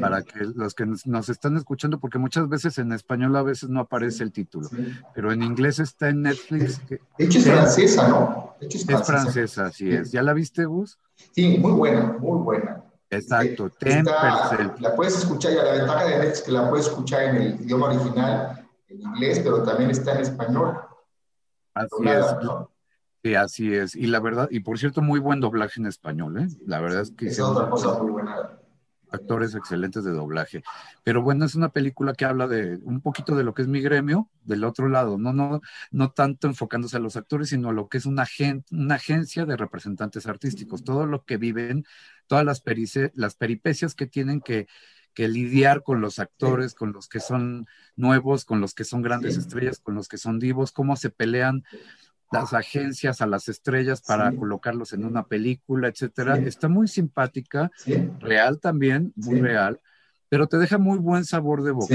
Para 0.00 0.22
que 0.22 0.40
los 0.56 0.74
que 0.74 0.84
nos, 0.86 1.28
están 1.28 1.56
escuchando, 1.56 2.00
porque 2.00 2.18
muchas 2.18 2.48
veces 2.48 2.78
en 2.78 2.92
español 2.92 3.36
a 3.36 3.42
veces 3.42 3.68
no 3.68 3.80
aparece 3.80 4.24
el 4.24 4.32
título, 4.32 4.68
pero 5.14 5.30
en 5.30 5.42
inglés 5.42 5.78
está 5.78 6.08
en 6.08 6.22
Netflix. 6.22 6.80
De 6.88 7.24
hecho 7.24 7.38
es 7.38 7.44
francesa, 7.44 8.08
¿no? 8.08 8.56
es, 8.60 8.84
francesa. 9.06 9.66
así 9.66 9.88
es. 9.88 10.10
¿Ya 10.10 10.22
la 10.22 10.32
viste, 10.32 10.64
Gus? 10.64 10.98
Sí, 11.30 11.58
muy 11.58 11.72
buena, 11.72 12.16
muy 12.18 12.42
buena. 12.42 12.81
Exacto, 13.12 13.70
10%. 13.70 14.80
la 14.80 14.96
puedes 14.96 15.18
escuchar, 15.18 15.52
y 15.52 15.56
la 15.56 15.72
ventaja 15.72 16.04
de 16.04 16.10
Netflix 16.12 16.38
es 16.38 16.42
que 16.42 16.52
la 16.52 16.70
puedes 16.70 16.86
escuchar 16.86 17.22
en 17.24 17.36
el 17.36 17.60
idioma 17.60 17.88
original, 17.88 18.66
en 18.88 19.02
inglés, 19.02 19.40
pero 19.44 19.62
también 19.62 19.90
está 19.90 20.14
en 20.14 20.22
español. 20.22 20.80
Así 21.74 22.08
es. 22.08 22.26
Sí, 23.22 23.34
así 23.34 23.74
es. 23.74 23.94
Y 23.94 24.06
la 24.06 24.18
verdad, 24.18 24.48
y 24.50 24.60
por 24.60 24.78
cierto, 24.78 25.02
muy 25.02 25.20
buen 25.20 25.40
doblaje 25.40 25.78
en 25.78 25.86
español, 25.86 26.38
¿eh? 26.38 26.48
La 26.66 26.80
verdad 26.80 27.02
es 27.02 27.10
que... 27.12 27.26
Es 27.26 27.38
otra 27.38 27.68
cosa 27.68 27.98
muy 28.02 28.12
buena. 28.12 28.58
Actores 29.12 29.54
excelentes 29.54 30.04
de 30.04 30.10
doblaje. 30.10 30.62
Pero 31.04 31.22
bueno, 31.22 31.44
es 31.44 31.54
una 31.54 31.68
película 31.70 32.14
que 32.14 32.24
habla 32.24 32.48
de 32.48 32.78
un 32.82 33.00
poquito 33.00 33.36
de 33.36 33.44
lo 33.44 33.54
que 33.54 33.62
es 33.62 33.68
mi 33.68 33.80
gremio, 33.80 34.28
del 34.44 34.64
otro 34.64 34.88
lado, 34.88 35.18
no, 35.18 35.32
no, 35.32 35.60
no 35.90 36.10
tanto 36.10 36.46
enfocándose 36.46 36.96
a 36.96 37.00
los 37.00 37.16
actores, 37.16 37.50
sino 37.50 37.68
a 37.68 37.72
lo 37.72 37.88
que 37.88 37.98
es 37.98 38.06
una, 38.06 38.26
una 38.70 38.94
agencia 38.94 39.44
de 39.44 39.56
representantes 39.56 40.26
artísticos, 40.26 40.82
todo 40.84 41.06
lo 41.06 41.24
que 41.24 41.36
viven, 41.36 41.84
todas 42.26 42.44
las, 42.44 42.62
las 43.14 43.34
peripecias 43.34 43.94
que 43.94 44.06
tienen 44.06 44.40
que, 44.40 44.66
que 45.14 45.28
lidiar 45.28 45.82
con 45.82 46.00
los 46.00 46.18
actores, 46.18 46.74
con 46.74 46.92
los 46.92 47.08
que 47.08 47.20
son 47.20 47.66
nuevos, 47.96 48.44
con 48.44 48.60
los 48.60 48.74
que 48.74 48.84
son 48.84 49.02
grandes 49.02 49.36
estrellas, 49.36 49.78
con 49.78 49.94
los 49.94 50.08
que 50.08 50.18
son 50.18 50.38
divos, 50.38 50.72
cómo 50.72 50.96
se 50.96 51.10
pelean 51.10 51.64
las 52.32 52.54
agencias 52.54 53.20
a 53.20 53.26
las 53.26 53.48
estrellas 53.48 54.02
para 54.02 54.32
colocarlos 54.32 54.92
en 54.92 55.04
una 55.04 55.24
película, 55.24 55.88
etcétera. 55.88 56.38
Está 56.38 56.68
muy 56.68 56.88
simpática, 56.88 57.70
real 58.18 58.58
también, 58.58 59.12
muy 59.16 59.40
real, 59.40 59.80
pero 60.28 60.46
te 60.46 60.56
deja 60.58 60.78
muy 60.78 60.98
buen 60.98 61.24
sabor 61.24 61.62
de 61.62 61.72
boca. 61.72 61.94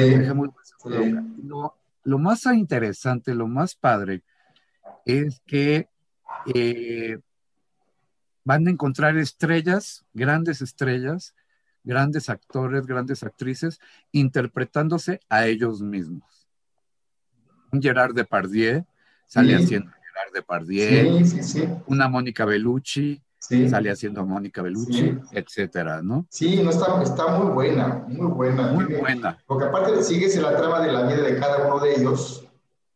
Lo, 2.04 2.19
más 2.19 2.45
interesante, 2.45 3.34
lo 3.34 3.47
más 3.47 3.76
padre, 3.76 4.23
es 5.06 5.41
que 5.45 5.89
eh, 6.54 7.19
van 8.43 8.67
a 8.67 8.71
encontrar 8.71 9.17
estrellas, 9.17 10.06
grandes 10.13 10.62
estrellas, 10.62 11.36
grandes 11.84 12.30
actores, 12.30 12.86
grandes 12.86 13.23
actrices, 13.23 13.80
interpretándose 14.12 15.19
a 15.30 15.47
ellos 15.47 15.82
mismos. 15.82 16.47
Un 17.71 17.82
Gerard 17.82 18.13
Depardieu 18.13 18.86
sale 19.26 19.56
haciendo 19.56 19.97
de 20.34 20.42
Pardier, 20.42 21.08
una 21.88 22.08
Mónica 22.08 22.46
Bellucci, 22.46 23.22
sale 23.40 23.92
haciendo 23.92 24.26
Mónica 24.26 24.62
Bellucci, 24.62 25.18
etcétera, 25.32 26.02
¿no? 26.02 26.28
Sí, 26.30 26.62
no 26.62 26.70
está, 26.70 27.02
está 27.02 27.28
muy 27.28 27.54
buena, 27.54 28.06
muy 28.08 28.28
buena. 28.28 28.72
Muy 28.72 28.86
buena. 28.86 29.38
Porque 29.46 29.66
aparte 29.66 30.04
sigues 30.04 30.36
en 30.36 30.44
la 30.44 30.56
trama 30.56 30.82
de 30.82 30.92
la 30.92 31.04
vida 31.04 31.22
de 31.24 31.40
cada 31.40 31.68
uno 31.68 31.80
de 31.80 31.96
ellos, 31.96 32.48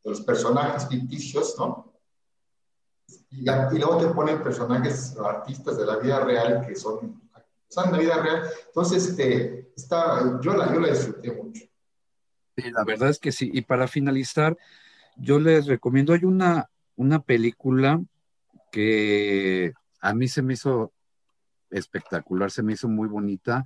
de 0.04 0.10
los 0.10 0.22
personajes 0.22 0.88
ficticios, 0.88 1.56
¿no? 1.58 1.92
Y, 3.30 3.46
luego 3.46 3.98
te 3.98 4.08
ponen 4.08 4.44
personajes 4.44 5.16
artistas 5.18 5.78
de 5.78 5.86
la 5.86 5.98
vida 5.98 6.20
real 6.20 6.66
que 6.68 6.76
son, 6.76 7.22
son 7.70 7.86
de 7.86 7.92
la 7.92 7.98
vida 7.98 8.22
real. 8.22 8.44
Entonces, 8.68 9.08
este, 9.08 9.72
está, 9.76 10.40
yo, 10.42 10.54
la, 10.54 10.74
yo 10.74 10.80
la 10.80 10.90
disfruté 10.90 11.32
mucho. 11.32 11.64
Sí, 12.58 12.72
la 12.72 12.84
verdad 12.84 13.10
es 13.10 13.20
que 13.20 13.32
sí. 13.32 13.50
Y 13.54 13.62
para 13.62 13.88
finalizar, 13.88 14.58
yo 15.16 15.40
les 15.40 15.66
recomiendo, 15.68 16.14
hay 16.14 16.26
una, 16.26 16.70
una 17.02 17.20
película 17.20 18.00
que 18.72 19.74
a 20.00 20.14
mí 20.14 20.28
se 20.28 20.44
me 20.44 20.54
hizo 20.54 20.94
espectacular, 21.72 22.52
se 22.52 22.62
me 22.62 22.74
hizo 22.74 22.88
muy 22.88 23.08
bonita. 23.08 23.66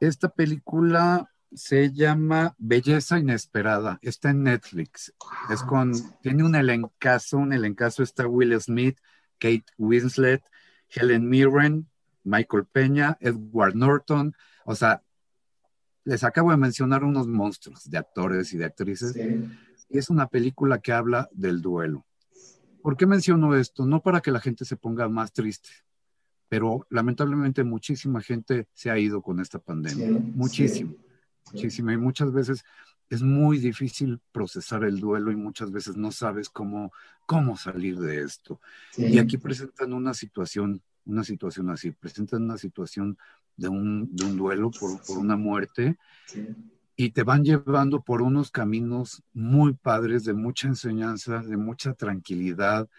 Esta 0.00 0.30
película 0.30 1.30
se 1.52 1.92
llama 1.92 2.54
Belleza 2.56 3.18
Inesperada, 3.18 3.98
está 4.00 4.30
en 4.30 4.44
Netflix. 4.44 5.12
Es 5.50 5.62
con, 5.62 5.92
tiene 6.22 6.44
un 6.44 6.54
elencazo, 6.54 7.36
un 7.36 7.52
elencazo 7.52 8.02
está 8.02 8.26
Will 8.26 8.58
Smith, 8.58 8.98
Kate 9.38 9.66
Winslet, 9.76 10.42
Helen 10.88 11.28
Mirren, 11.28 11.88
Michael 12.24 12.64
Peña, 12.64 13.18
Edward 13.20 13.74
Norton, 13.74 14.34
o 14.64 14.74
sea, 14.74 15.02
les 16.04 16.24
acabo 16.24 16.50
de 16.50 16.56
mencionar 16.56 17.04
unos 17.04 17.26
monstruos 17.26 17.90
de 17.90 17.98
actores 17.98 18.54
y 18.54 18.58
de 18.58 18.64
actrices. 18.64 19.14
Y 19.90 19.98
es 19.98 20.08
una 20.08 20.28
película 20.28 20.78
que 20.78 20.92
habla 20.92 21.28
del 21.32 21.60
duelo. 21.60 22.06
¿Por 22.82 22.96
qué 22.96 23.06
menciono 23.06 23.54
esto? 23.54 23.86
No 23.86 24.00
para 24.02 24.20
que 24.20 24.30
la 24.30 24.40
gente 24.40 24.64
se 24.64 24.76
ponga 24.76 25.08
más 25.08 25.32
triste, 25.32 25.70
pero 26.48 26.86
lamentablemente 26.90 27.64
muchísima 27.64 28.20
gente 28.20 28.68
se 28.74 28.90
ha 28.90 28.98
ido 28.98 29.22
con 29.22 29.40
esta 29.40 29.58
pandemia. 29.58 30.18
muchísimo, 30.34 30.94
muchísima. 31.52 31.92
Y 31.92 31.96
muchas 31.96 32.32
veces 32.32 32.64
es 33.10 33.22
muy 33.22 33.58
difícil 33.58 34.20
procesar 34.32 34.84
el 34.84 35.00
duelo 35.00 35.32
y 35.32 35.36
muchas 35.36 35.72
veces 35.72 35.96
no 35.96 36.12
sabes 36.12 36.48
cómo, 36.48 36.92
cómo 37.26 37.56
salir 37.56 37.98
de 37.98 38.22
esto. 38.22 38.60
Y 38.96 39.18
aquí 39.18 39.36
presentan 39.36 39.92
una 39.92 40.14
situación, 40.14 40.80
una 41.04 41.24
situación 41.24 41.70
así, 41.70 41.90
presentan 41.90 42.44
una 42.44 42.56
situación 42.56 43.18
de 43.56 43.68
un, 43.68 44.14
de 44.14 44.24
un 44.24 44.36
duelo 44.36 44.70
por, 44.70 45.02
por, 45.04 45.18
una 45.18 45.36
muerte 45.36 45.98
y 47.02 47.12
te 47.12 47.22
van 47.22 47.44
llevando 47.44 48.02
por 48.02 48.20
unos 48.20 48.50
caminos 48.50 49.22
muy 49.32 49.72
padres, 49.72 50.22
de 50.24 50.34
mucha 50.34 50.68
enseñanza, 50.68 51.38
de 51.38 51.56
mucha 51.56 51.94
tranquilidad, 51.94 52.90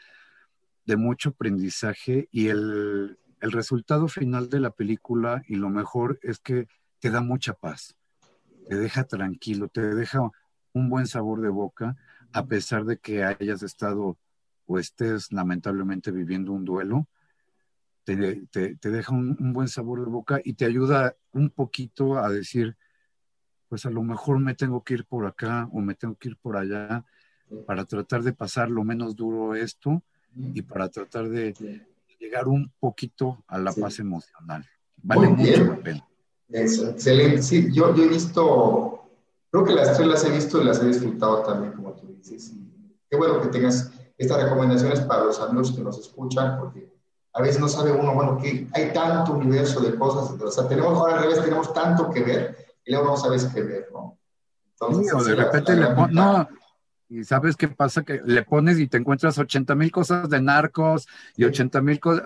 de 0.87 0.97
mucho 0.97 1.29
aprendizaje 1.29 2.27
y 2.31 2.47
el, 2.47 3.19
el 3.41 3.51
resultado 3.51 4.07
final 4.07 4.49
de 4.49 4.59
la 4.59 4.71
película 4.71 5.43
y 5.47 5.53
lo 5.53 5.69
mejor 5.69 6.17
es 6.23 6.39
que 6.39 6.67
te 6.97 7.11
da 7.11 7.21
mucha 7.21 7.53
paz, 7.53 7.95
te 8.67 8.75
deja 8.75 9.03
tranquilo, 9.03 9.67
te 9.67 9.93
deja 9.93 10.31
un 10.73 10.89
buen 10.89 11.05
sabor 11.05 11.39
de 11.39 11.49
boca 11.49 11.95
a 12.33 12.47
pesar 12.47 12.85
de 12.85 12.97
que 12.97 13.23
hayas 13.23 13.61
estado 13.61 14.17
o 14.65 14.79
estés 14.79 15.31
lamentablemente 15.31 16.09
viviendo 16.09 16.53
un 16.53 16.65
duelo 16.65 17.07
te, 18.03 18.77
deja 18.81 19.13
un, 19.13 19.53
buen 19.53 19.67
sabor 19.67 20.03
de 20.03 20.09
boca 20.09 20.41
y 20.43 20.53
te 20.53 20.65
ayuda 20.65 21.15
un 21.33 21.49
poquito 21.49 22.17
a 22.17 22.29
decir, 22.29 22.75
pues 23.71 23.86
a 23.86 23.89
lo 23.89 24.03
mejor 24.03 24.38
me 24.38 24.53
tengo 24.53 24.84
que 24.84 24.95
ir 24.95 25.05
por 25.05 25.25
acá 25.25 25.69
o 25.71 25.79
me 25.79 25.95
tengo 25.95 26.13
que 26.15 26.27
ir 26.27 26.36
por 26.36 26.57
allá 26.57 27.05
para 27.65 27.86
tratar 27.86 28.21
de 28.21 28.34
pasar 28.34 28.69
lo 28.69 28.84
menos 28.84 29.15
duro 29.15 29.55
esto 29.55 30.03
y 30.53 30.62
para 30.62 30.89
tratar 30.89 31.29
de 31.29 31.53
llegar 32.19 32.49
un 32.49 32.69
poquito 32.81 33.41
a 33.47 33.57
la 33.57 33.71
paz 33.71 33.99
emocional. 33.99 34.67
Vale 35.01 35.29
mucho 35.29 35.63
la 35.63 35.77
pena. 35.77 36.05
Eso, 36.49 36.89
excelente. 36.89 37.43
Sí, 37.43 37.69
yo, 37.71 37.95
yo 37.95 38.03
he 38.03 38.10
visto, 38.10 39.10
creo 39.49 39.63
que 39.63 39.71
las 39.71 39.95
tres 39.95 40.05
las 40.10 40.25
he 40.25 40.31
visto 40.31 40.62
y 40.62 40.65
las 40.65 40.84
he 40.84 40.88
disfrutado 40.88 41.41
también, 41.43 41.71
como 41.71 41.93
tú 41.93 42.07
dices. 42.07 42.51
qué 43.10 43.15
bueno 43.15 43.39
que 43.41 43.47
tengas 43.47 43.89
estas 44.17 44.43
recomendaciones 44.43 44.99
para 44.99 45.23
los 45.23 45.39
amigos 45.39 45.71
que 45.71 45.81
nos 45.81 45.97
escuchan, 45.97 46.60
porque 46.60 46.91
a 47.31 47.41
veces 47.41 47.62
no 47.62 47.69
sabe 47.69 47.93
uno, 47.93 48.13
bueno, 48.15 48.38
que 48.38 48.67
hay 48.73 48.91
tanto 48.91 49.31
universo 49.31 49.79
de 49.79 49.95
cosas, 49.95 50.38
o 50.38 50.51
sea, 50.51 50.67
tenemos 50.67 50.91
ahora 50.91 51.15
al 51.15 51.21
revés, 51.21 51.41
tenemos 51.41 51.73
tanto 51.73 52.10
que 52.10 52.21
ver 52.21 52.70
y 52.91 52.93
luego 52.93 53.08
no 53.08 53.17
sabes 53.17 53.45
qué 53.45 53.62
ver, 53.62 53.88
¿no? 53.93 54.19
Entonces, 54.73 55.13
o 55.13 55.23
de 55.23 55.36
repente 55.36 55.75
le 55.77 55.88
pones, 55.88 56.13
no, 56.13 56.49
y 57.08 57.23
sabes 57.23 57.56
qué 57.56 57.69
pasa, 57.69 58.04
que 58.04 58.19
le 58.25 58.43
pones 58.43 58.80
y 58.80 58.88
te 58.88 58.97
encuentras 58.97 59.38
80 59.38 59.75
mil 59.75 59.91
cosas 59.91 60.30
de 60.30 60.41
narcos 60.41 61.08
y 61.38 61.45
80 61.45 61.82
mil 61.82 62.01
cosas, 62.01 62.25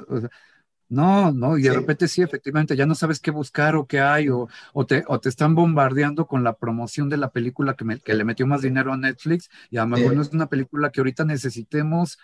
no, 0.89 1.32
no, 1.32 1.58
y 1.58 1.63
de 1.63 1.73
repente 1.73 2.08
sí, 2.08 2.23
efectivamente, 2.23 2.75
ya 2.75 2.88
no 2.88 2.95
sabes 2.95 3.19
qué 3.19 3.30
buscar 3.30 3.75
o 3.75 3.86
qué 3.86 3.99
hay, 3.99 4.30
o, 4.30 4.47
o, 4.73 4.86
te, 4.88 5.04
o 5.08 5.19
te 5.19 5.30
están 5.30 5.54
bombardeando 5.54 6.25
con 6.25 6.43
la 6.43 6.54
promoción 6.54 7.10
de 7.10 7.17
la 7.17 7.30
película 7.30 7.75
que, 7.75 7.99
que 7.99 8.13
le 8.15 8.23
metió 8.23 8.47
más 8.47 8.62
dinero 8.62 8.91
a 8.91 8.97
Netflix, 8.97 9.51
y 9.69 9.78
a 9.78 9.82
lo 9.82 9.89
mejor 9.89 10.15
no 10.15 10.21
es 10.23 10.30
una 10.32 10.47
película 10.47 10.89
que 10.89 11.01
ahorita 11.01 11.25
necesitemos 11.25 12.17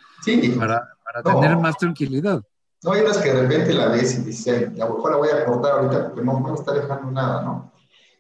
para, 0.58 0.90
para 1.04 1.22
tener 1.22 1.58
más 1.58 1.78
tranquilidad. 1.78 2.44
No 2.84 2.94
hay 2.94 3.02
unas 3.02 3.20
que 3.20 3.32
de 3.32 3.42
repente 3.44 3.74
la 3.76 3.90
ves 3.90 4.18
y 4.18 4.24
dices, 4.24 4.68
a 4.70 4.86
lo 4.86 4.96
mejor 4.96 5.12
la 5.12 5.18
voy 5.18 5.30
a 5.30 5.46
cortar 5.46 5.74
ahorita 5.74 6.08
porque 6.08 6.26
no, 6.26 6.40
me 6.40 6.54
está 6.54 6.74
dejando 6.74 7.12
nada, 7.12 7.44
¿no? 7.44 7.71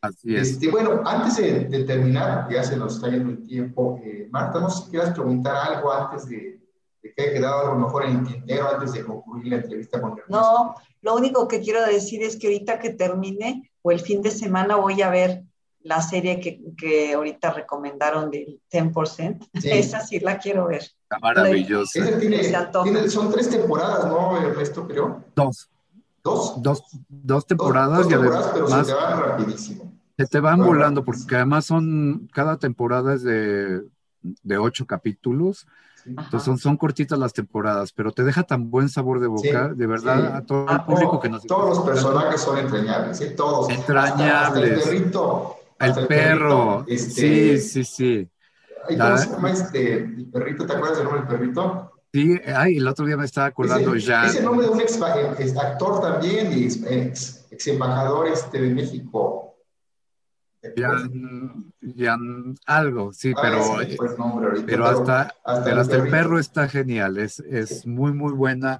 Así 0.01 0.35
es. 0.35 0.51
Este, 0.51 0.69
bueno, 0.69 1.01
antes 1.05 1.37
de, 1.37 1.83
terminar, 1.83 2.49
ya 2.51 2.63
se 2.63 2.75
nos 2.75 2.95
está 2.95 3.09
yendo 3.09 3.29
el 3.29 3.43
tiempo, 3.43 3.99
eh, 4.03 4.27
Marta, 4.31 4.59
no 4.59 4.69
sé 4.69 4.85
si 4.85 4.89
quieras 4.89 5.11
preguntar 5.11 5.55
algo 5.55 5.93
antes 5.93 6.27
de, 6.27 6.59
que 7.01 7.13
haya 7.21 7.33
quedado 7.33 7.59
a 7.61 7.73
lo 7.73 7.79
mejor 7.79 8.05
en 8.05 8.17
el 8.17 8.27
tintero, 8.27 8.67
antes 8.67 8.93
de 8.93 9.05
concluir 9.05 9.47
la 9.47 9.57
entrevista 9.57 10.01
con 10.01 10.11
Ernesto. 10.11 10.31
No, 10.31 10.75
lo 11.01 11.15
único 11.15 11.47
que 11.47 11.61
quiero 11.61 11.85
decir 11.85 12.23
es 12.23 12.35
que 12.37 12.47
ahorita 12.47 12.79
que 12.79 12.91
termine 12.91 13.71
o 13.83 13.91
el 13.91 13.99
fin 13.99 14.21
de 14.21 14.31
semana 14.31 14.75
voy 14.75 15.01
a 15.01 15.09
ver 15.09 15.43
la 15.83 16.01
serie 16.01 16.39
que, 16.39 16.61
que 16.77 17.13
ahorita 17.13 17.51
recomendaron 17.53 18.29
del 18.29 18.59
10%. 18.71 19.49
Esa 19.63 19.99
sí 20.01 20.19
la 20.19 20.37
quiero 20.37 20.67
ver. 20.67 20.81
Está 20.81 21.19
maravillosa. 21.19 21.99
Esa 21.99 22.19
tiene, 22.19 23.09
son 23.09 23.31
tres 23.31 23.49
temporadas, 23.49 24.07
¿no, 24.07 24.37
Ernesto, 24.37 24.87
creo? 24.87 25.23
Dos. 25.35 25.69
¿Dos? 26.23 26.61
Dos, 26.61 26.83
dos 27.09 27.47
temporadas. 27.47 27.97
Dos, 27.99 28.07
temporadas, 28.07 28.51
pero 28.53 28.67
se 28.67 28.83
te 28.83 28.93
van 28.93 29.19
rapidísimo. 29.19 29.90
Se 30.21 30.27
te 30.27 30.39
van 30.39 30.59
volando, 30.59 31.03
porque 31.03 31.35
además 31.35 31.65
son, 31.65 32.29
cada 32.33 32.57
temporada 32.57 33.13
es 33.13 33.23
de, 33.23 33.81
de 34.21 34.57
ocho 34.57 34.85
capítulos. 34.85 35.67
Entonces 36.05 36.43
son, 36.43 36.57
son, 36.57 36.77
cortitas 36.77 37.19
las 37.19 37.31
temporadas, 37.31 37.91
pero 37.91 38.11
te 38.11 38.23
deja 38.23 38.41
tan 38.41 38.71
buen 38.71 38.89
sabor 38.89 39.19
de 39.19 39.27
boca, 39.27 39.67
de 39.69 39.85
verdad, 39.85 40.35
a 40.35 40.45
todo 40.45 40.67
el 40.67 40.81
público 40.81 41.19
que 41.19 41.29
nos 41.29 41.45
Todos 41.45 41.77
los 41.77 41.85
personajes 41.85 42.41
son 42.41 42.57
entrañables, 42.57 43.17
¿sí? 43.19 43.35
todos. 43.35 43.69
Entrañables. 43.69 44.71
el 44.71 44.83
perrito 44.83 45.57
el 45.81 46.07
perro. 46.07 46.85
Este, 46.87 47.57
sí, 47.57 47.59
sí, 47.59 47.83
sí. 47.83 48.29
¿Cómo 48.87 49.17
se 49.17 49.29
llama 49.29 49.51
este 49.51 49.93
el 49.95 50.25
perrito? 50.31 50.65
¿Te 50.65 50.73
acuerdas 50.73 50.97
del 50.97 51.05
nombre 51.05 51.21
del 51.21 51.39
perrito? 51.39 51.91
Sí, 52.13 52.39
ay, 52.53 52.77
el 52.77 52.87
otro 52.87 53.05
día 53.05 53.15
me 53.15 53.25
estaba 53.25 53.47
acordando 53.47 53.95
ya. 53.95 54.25
Es 54.25 54.35
el 54.35 54.45
nombre 54.45 54.67
de 54.67 54.73
un 54.73 54.81
ex, 54.81 55.01
actor 55.01 56.01
también 56.01 56.51
y 56.51 56.65
ex, 56.65 57.45
ex, 57.49 57.67
embajador 57.67 58.27
este, 58.27 58.59
de 58.59 58.69
México. 58.73 59.40
Ya, 60.75 62.17
algo, 62.67 63.13
sí, 63.13 63.33
pero, 63.41 63.81
eh, 63.81 63.97
pero, 64.65 64.85
hasta, 64.85 65.33
hasta, 65.43 65.95
el, 65.95 66.09
perro 66.09 66.37
está 66.37 66.67
genial, 66.67 67.17
es, 67.17 67.39
es 67.39 67.87
muy, 67.87 68.13
muy 68.13 68.31
buena 68.33 68.79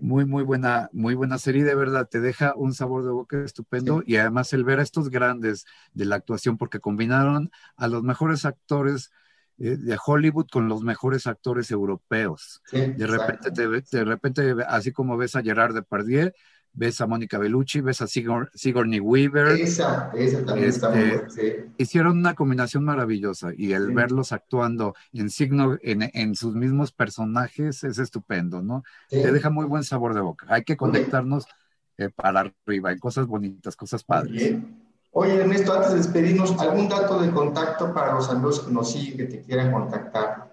muy, 0.00 0.24
muy 0.24 0.42
buena, 0.42 0.88
muy 0.92 1.14
buena 1.14 1.38
serie, 1.38 1.64
de 1.64 1.74
verdad, 1.74 2.08
te 2.08 2.20
deja 2.20 2.54
un 2.54 2.74
sabor 2.74 3.04
de 3.04 3.10
boca 3.10 3.42
estupendo 3.42 4.02
y 4.06 4.16
además 4.16 4.52
el 4.52 4.64
ver 4.64 4.78
a 4.80 4.82
estos 4.82 5.10
grandes 5.10 5.64
de 5.92 6.04
la 6.04 6.16
actuación, 6.16 6.58
porque 6.58 6.80
combinaron 6.80 7.50
a 7.76 7.88
los 7.88 8.02
mejores 8.02 8.44
actores 8.44 9.10
eh, 9.58 9.76
de 9.76 9.98
Hollywood 10.04 10.48
con 10.50 10.68
los 10.68 10.82
mejores 10.82 11.26
actores 11.26 11.70
europeos. 11.70 12.62
de, 12.72 13.06
repente 13.06 13.50
de 13.50 14.04
repente, 14.04 14.54
así 14.68 14.92
como 14.92 15.16
ves 15.16 15.36
a 15.36 15.42
Gerard 15.42 15.74
Depardieu, 15.74 16.32
ves 16.76 17.00
a 17.00 17.06
Mónica 17.06 17.38
Bellucci, 17.38 17.80
ves 17.80 18.02
a 18.02 18.06
Sigourney 18.06 19.00
Weaver. 19.00 19.58
Esa, 19.60 20.12
esa 20.14 20.44
también 20.44 20.68
está 20.68 20.90
muy 20.90 21.00
este, 21.00 21.70
Hicieron 21.78 22.18
una 22.18 22.34
combinación 22.34 22.84
maravillosa 22.84 23.50
y 23.56 23.72
el 23.72 23.92
verlos 23.92 24.32
actuando 24.32 24.94
en 25.12 25.30
signo, 25.30 25.78
en, 25.82 26.34
sus 26.34 26.54
mismos 26.54 26.92
personajes 26.92 27.82
es 27.82 27.98
estupendo, 27.98 28.62
¿no? 28.62 28.84
Te 29.08 29.32
deja 29.32 29.50
muy 29.50 29.64
buen 29.64 29.82
sabor 29.82 30.14
de 30.14 30.20
boca. 30.20 30.46
Hay 30.50 30.64
que 30.64 30.76
conectarnos 30.76 31.46
eh, 31.98 32.10
para 32.14 32.40
arriba, 32.40 32.92
en 32.92 32.98
cosas 32.98 33.26
bonitas, 33.26 33.74
cosas 33.74 34.04
padres. 34.04 34.56
Oye, 35.12 35.34
Ernesto, 35.34 35.72
antes 35.72 35.92
de 35.92 35.96
despedirnos, 35.96 36.58
¿algún 36.60 36.90
dato 36.90 37.18
de 37.22 37.30
contacto 37.30 37.94
para 37.94 38.12
los 38.12 38.28
amigos 38.28 38.60
que 38.60 38.70
nos 38.70 38.92
siguen, 38.92 39.16
que 39.16 39.24
te 39.24 39.42
quieran 39.42 39.72
contactar? 39.72 40.45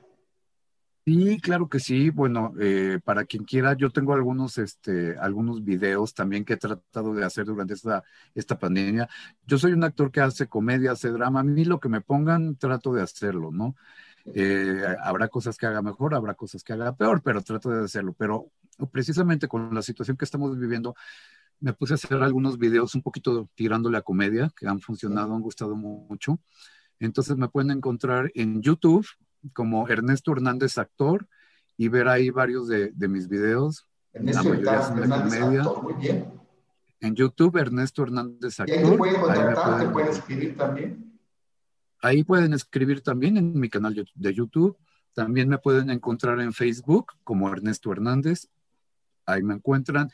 Sí, 1.06 1.38
claro 1.42 1.68
que 1.68 1.80
sí. 1.80 2.10
Bueno, 2.12 2.54
eh, 2.62 2.98
para 3.04 3.26
quien 3.26 3.44
quiera, 3.44 3.74
yo 3.76 3.90
tengo 3.90 4.14
algunos, 4.14 4.58
este, 4.58 5.18
algunos 5.18 5.62
videos 5.66 6.14
también 6.14 6.46
que 6.46 6.54
he 6.54 6.58
tratado 6.58 7.14
de 7.14 7.26
hacer 7.26 7.46
durante 7.46 7.74
esta, 7.74 8.04
esta 8.34 8.58
pandemia. 8.58 9.10
Yo 9.46 9.58
soy 9.58 9.74
un 9.74 9.84
actor 9.84 10.12
que 10.12 10.22
hace 10.22 10.48
comedia, 10.48 10.94
hace 10.94 11.10
drama. 11.10 11.42
A 11.42 11.44
mí 11.44 11.66
lo 11.66 11.82
que 11.82 11.90
me 11.90 12.00
pongan, 12.00 12.56
trato 12.56 12.94
de 12.94 13.02
hacerlo, 13.02 13.52
¿no? 13.52 13.76
Eh, 14.34 14.82
habrá 15.04 15.28
cosas 15.28 15.58
que 15.58 15.66
haga 15.66 15.82
mejor, 15.82 16.16
habrá 16.16 16.36
cosas 16.36 16.64
que 16.64 16.72
haga 16.72 16.96
peor, 16.96 17.22
pero 17.22 17.42
trato 17.42 17.70
de 17.70 17.84
hacerlo. 17.84 18.14
Pero 18.18 18.50
precisamente 18.90 19.50
con 19.50 19.76
la 19.76 19.82
situación 19.82 20.16
que 20.16 20.24
estamos 20.24 20.58
viviendo, 20.58 20.96
me 21.60 21.74
puse 21.74 21.94
a 21.94 21.96
hacer 21.96 22.24
algunos 22.24 22.58
videos 22.58 22.96
un 22.96 23.02
poquito 23.02 23.50
tirándole 23.56 23.98
a 23.98 24.02
comedia, 24.04 24.52
que 24.56 24.68
han 24.68 24.80
funcionado, 24.80 25.36
han 25.36 25.42
gustado 25.42 25.76
mucho. 25.76 26.40
Entonces 27.00 27.38
me 27.38 27.50
pueden 27.50 27.72
encontrar 27.72 28.32
en 28.36 28.62
YouTube 28.62 29.06
como 29.54 29.88
Ernesto 29.88 30.32
Hernández 30.32 30.78
Actor 30.78 31.28
y 31.78 31.88
ver 31.90 32.08
ahí 32.08 32.30
varios 32.30 32.68
de, 32.68 32.92
de 32.92 33.08
mis 33.08 33.28
videos. 33.28 33.88
Ernesto 34.14 34.54
Actor, 34.54 35.84
muy 35.84 35.94
bien. 35.96 36.26
En 37.00 37.16
YouTube, 37.16 37.58
Ernesto 37.58 38.04
Hernández 38.04 38.60
Actor. 38.60 38.76
¿Y 38.76 38.80
ahí 38.80 38.92
te 38.92 38.98
pueden 38.98 39.22
contactar? 39.22 39.80
¿Te 39.82 39.90
pueden 39.90 40.10
escribir 40.10 40.58
también? 40.58 41.20
Ahí 42.02 42.24
pueden 42.24 42.54
escribir 42.54 43.02
también 43.02 43.38
en 43.38 43.60
mi 43.60 43.70
canal 43.70 44.08
de 44.14 44.34
YouTube. 44.34 44.78
También 45.14 45.48
me 45.48 45.58
pueden 45.58 45.90
encontrar 45.90 46.40
en 46.42 46.54
Facebook 46.54 47.14
como 47.24 47.50
Ernesto 47.50 47.92
Hernández. 47.92 48.48
Ahí 49.26 49.44
me 49.44 49.54
encuentran. 49.54 50.12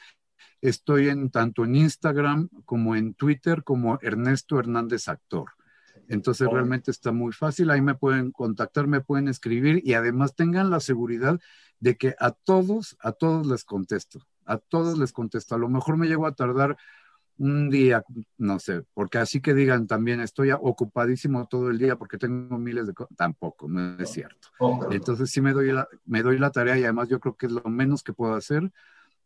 Estoy 0.62 1.10
en 1.10 1.30
tanto 1.30 1.64
en 1.64 1.76
Instagram 1.76 2.50
como 2.66 2.96
en 2.96 3.14
Twitter 3.14 3.64
como 3.64 3.98
Ernesto 4.02 4.60
Hernández 4.60 5.08
Actor. 5.08 5.52
Entonces 6.10 6.50
realmente 6.52 6.92
está 6.92 7.12
muy 7.12 7.32
fácil. 7.32 7.70
Ahí 7.70 7.82
me 7.82 7.96
pueden 7.96 8.32
contactar, 8.32 8.88
me 8.88 9.00
pueden 9.00 9.28
escribir 9.28 9.82
y 9.86 9.94
además 9.94 10.36
tengan 10.36 10.70
la 10.70 10.80
seguridad 10.80 11.40
de 11.80 11.96
que 11.96 12.16
a 12.20 12.32
todos, 12.32 12.98
a 13.00 13.14
todos 13.14 13.48
les 13.48 13.64
contesto. 13.64 14.20
A 14.46 14.58
todos 14.58 14.98
les 14.98 15.14
contesto. 15.14 15.56
A 15.56 15.60
lo 15.60 15.70
mejor 15.70 15.98
me 15.98 16.08
llego 16.08 16.26
a 16.26 16.34
tardar 16.34 16.78
un 17.38 17.70
día, 17.70 18.04
no 18.38 18.60
sé, 18.60 18.84
porque 18.94 19.18
así 19.18 19.40
que 19.40 19.54
digan 19.54 19.88
también 19.88 20.20
estoy 20.20 20.52
ocupadísimo 20.52 21.48
todo 21.48 21.70
el 21.70 21.78
día 21.78 21.96
porque 21.96 22.18
tengo 22.18 22.58
miles 22.58 22.86
de 22.88 22.94
cosas, 22.94 23.16
tampoco, 23.16 23.70
no 23.70 23.98
es 23.98 24.10
cierto. 24.10 24.50
Entonces 24.92 25.32
sí 25.32 25.40
me 25.40 25.54
doy, 25.54 25.72
la, 25.72 25.88
me 26.06 26.22
doy 26.22 26.38
la 26.38 26.52
tarea 26.52 26.78
y 26.78 26.84
además 26.84 27.08
yo 27.08 27.22
creo 27.22 27.38
que 27.38 27.46
es 27.46 27.54
lo 27.54 27.64
menos 27.64 28.04
que 28.04 28.12
puedo 28.12 28.34
hacer 28.34 28.70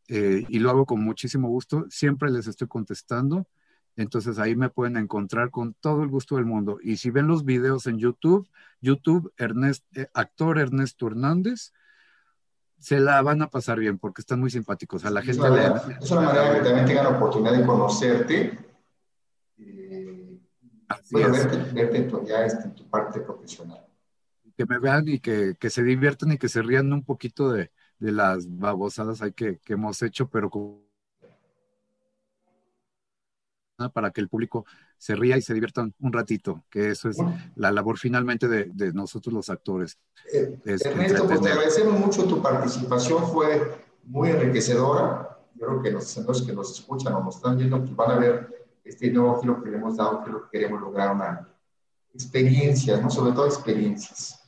eh, 0.10 0.46
y 0.48 0.60
lo 0.60 0.70
hago 0.70 0.86
con 0.86 1.04
muchísimo 1.04 1.50
gusto, 1.50 1.88
siempre 1.90 2.30
les 2.30 2.46
estoy 2.46 2.68
contestando, 2.68 3.48
entonces 3.96 4.40
ahí 4.40 4.56
me 4.56 4.70
pueden 4.70 4.98
encontrar 4.98 5.52
con 5.52 5.74
todo 5.74 6.04
el 6.04 6.10
gusto 6.10 6.36
del 6.36 6.46
mundo. 6.46 6.80
Y 6.82 6.98
si 6.98 7.12
ven 7.12 7.28
los 7.28 7.46
videos 7.46 7.86
en 7.86 8.00
YouTube, 8.00 8.48
YouTube, 8.82 9.32
Ernest, 9.38 9.86
eh, 9.96 10.08
actor 10.14 10.58
Ernesto 10.60 11.08
Hernández, 11.08 11.74
se 12.80 13.00
la 13.00 13.22
van 13.22 13.42
a 13.42 13.50
pasar 13.50 13.80
bien 13.80 13.98
porque 13.98 14.22
están 14.22 14.40
muy 14.40 14.50
simpáticos. 14.50 15.06
A 15.06 15.10
la 15.10 15.22
gente 15.22 15.44
es 16.02 16.12
una 16.12 16.22
manera 16.22 16.54
que 16.54 16.62
también 16.62 16.86
tengan 16.86 17.04
la 17.06 17.18
oportunidad 17.18 17.58
de 17.58 17.66
conocerte. 17.66 18.60
Eh, 19.58 20.40
verte, 21.12 21.58
verte 21.74 22.10
ya 22.28 22.46
este, 22.46 22.66
en 22.66 22.76
tu 22.76 22.90
parte 22.90 23.22
profesional. 23.22 23.86
Que 24.58 24.66
me 24.66 24.80
vean 24.80 25.08
y 25.08 25.20
que, 25.20 25.56
que, 25.60 25.70
se 25.70 25.84
diviertan 25.84 26.34
y 26.34 26.38
que 26.38 26.50
se 26.50 26.62
rían 26.62 26.92
un 26.92 27.04
poquito 27.04 27.52
de, 27.52 27.72
de 28.00 28.12
las 28.12 28.48
babosadas 28.50 29.22
que, 29.36 29.60
que 29.60 29.74
hemos 29.74 30.02
hecho, 30.02 30.30
pero 30.30 30.50
con 30.50 30.84
para 33.94 34.12
que 34.12 34.22
el 34.22 34.30
público 34.30 34.66
se 34.98 35.16
ría 35.16 35.38
y 35.38 35.42
se 35.42 35.54
diviertan 35.54 35.94
un 36.00 36.14
ratito, 36.14 36.64
que 36.70 36.90
eso 36.90 37.10
es 37.10 37.18
la 37.56 37.72
labor 37.72 37.98
finalmente 37.98 38.48
de, 38.48 38.66
de 38.74 38.94
nosotros 38.94 39.34
los 39.34 39.50
actores. 39.50 39.98
Eh, 40.32 40.58
Ernesto, 40.66 41.28
pues 41.28 41.42
te 41.42 41.50
agradecemos 41.50 42.00
mucho 42.00 42.26
tu 42.26 42.42
participación, 42.42 43.28
fue 43.28 43.84
muy 44.04 44.30
enriquecedora. 44.30 45.40
Yo 45.56 45.68
creo 45.68 45.82
que 45.82 45.92
los 45.92 46.46
que 46.46 46.54
nos 46.54 46.72
escuchan 46.72 47.14
o 47.14 47.24
nos 47.24 47.36
están 47.36 47.58
viendo 47.58 47.80
pues 47.80 47.96
van 47.96 48.12
a 48.12 48.20
ver 48.20 48.68
este 48.84 49.12
nuevo 49.12 49.40
giro 49.42 49.64
que 49.64 49.70
le 49.70 49.78
hemos 49.78 49.98
dado, 49.98 50.24
que 50.24 50.32
lo 50.32 50.44
que 50.44 50.58
queremos 50.60 50.82
lograr 50.82 51.16
una 51.16 51.48
experiencia, 52.14 52.98
¿no? 52.98 53.10
sobre 53.10 53.34
todo 53.34 53.46
experiencias. 53.46 54.43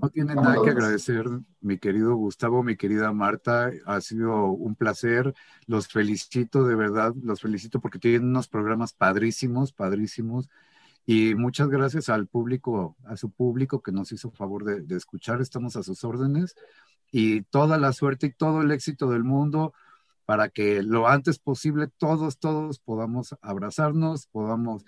No 0.00 0.08
tienen 0.10 0.36
nada 0.36 0.62
que 0.62 0.70
agradecer, 0.70 1.26
mi 1.60 1.78
querido 1.78 2.14
Gustavo, 2.16 2.62
mi 2.62 2.76
querida 2.76 3.12
Marta. 3.12 3.70
Ha 3.86 4.00
sido 4.00 4.46
un 4.46 4.74
placer. 4.74 5.34
Los 5.66 5.88
felicito, 5.88 6.64
de 6.64 6.74
verdad, 6.74 7.14
los 7.22 7.40
felicito 7.40 7.80
porque 7.80 7.98
tienen 7.98 8.24
unos 8.24 8.48
programas 8.48 8.92
padrísimos, 8.92 9.72
padrísimos. 9.72 10.48
Y 11.06 11.34
muchas 11.34 11.68
gracias 11.68 12.08
al 12.08 12.26
público, 12.26 12.96
a 13.04 13.16
su 13.16 13.30
público 13.30 13.82
que 13.82 13.92
nos 13.92 14.12
hizo 14.12 14.30
favor 14.30 14.64
de, 14.64 14.82
de 14.82 14.96
escuchar. 14.96 15.40
Estamos 15.40 15.76
a 15.76 15.82
sus 15.82 16.04
órdenes. 16.04 16.54
Y 17.12 17.42
toda 17.42 17.78
la 17.78 17.92
suerte 17.92 18.28
y 18.28 18.32
todo 18.32 18.62
el 18.62 18.70
éxito 18.70 19.10
del 19.10 19.24
mundo 19.24 19.72
para 20.30 20.48
que 20.48 20.84
lo 20.84 21.08
antes 21.08 21.40
posible 21.40 21.88
todos, 21.88 22.38
todos 22.38 22.78
podamos 22.78 23.34
abrazarnos, 23.42 24.28
podamos 24.28 24.84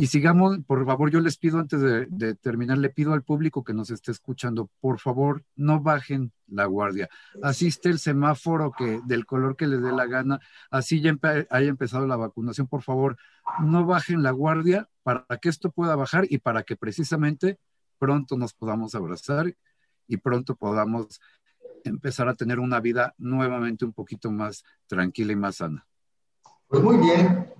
y 0.00 0.06
sigamos, 0.06 0.58
por 0.66 0.86
favor, 0.86 1.10
yo 1.10 1.20
les 1.20 1.36
pido 1.38 1.58
antes 1.58 1.80
de, 1.80 2.34
terminar, 2.36 2.78
le 2.78 2.90
pido 2.90 3.12
al 3.12 3.24
público 3.24 3.64
que 3.64 3.74
nos 3.74 3.90
esté 3.90 4.12
escuchando, 4.12 4.70
por 4.80 5.00
favor, 5.00 5.44
no 5.56 5.80
bajen 5.80 6.32
la 6.46 6.66
guardia. 6.66 7.08
Asiste 7.42 7.88
el 7.88 7.98
semáforo 7.98 8.70
que 8.70 9.00
del 9.06 9.26
color 9.26 9.56
que 9.56 9.66
les 9.66 9.82
dé 9.82 9.90
la 9.90 10.06
gana, 10.06 10.40
así 10.70 11.00
ya 11.00 11.18
haya 11.50 11.68
empezado 11.68 12.06
la 12.06 12.16
vacunación, 12.16 12.68
por 12.68 12.82
favor, 12.82 13.16
no 13.60 13.86
bajen 13.86 14.22
la 14.22 14.30
guardia 14.30 14.88
para 15.02 15.24
que 15.42 15.48
esto 15.48 15.70
pueda 15.70 15.96
bajar 15.96 16.26
y 16.30 16.38
para 16.38 16.62
que 16.62 16.76
precisamente 16.76 17.58
pronto 17.98 18.36
nos 18.36 18.54
podamos 18.54 18.94
abrazar 18.94 19.52
y 20.06 20.16
pronto 20.18 20.54
podamos 20.54 21.20
empezar 21.82 22.28
a 22.28 22.34
tener 22.34 22.60
una 22.60 22.78
vida 22.80 23.14
nuevamente 23.18 23.84
un 23.84 23.92
poquito 23.92 24.30
más 24.30 24.64
tranquila 24.86 25.32
y 25.32 25.36
más 25.36 25.56
sana. 25.56 25.86
Pues 26.68 26.82
muy 26.82 26.98
bien, 26.98 27.57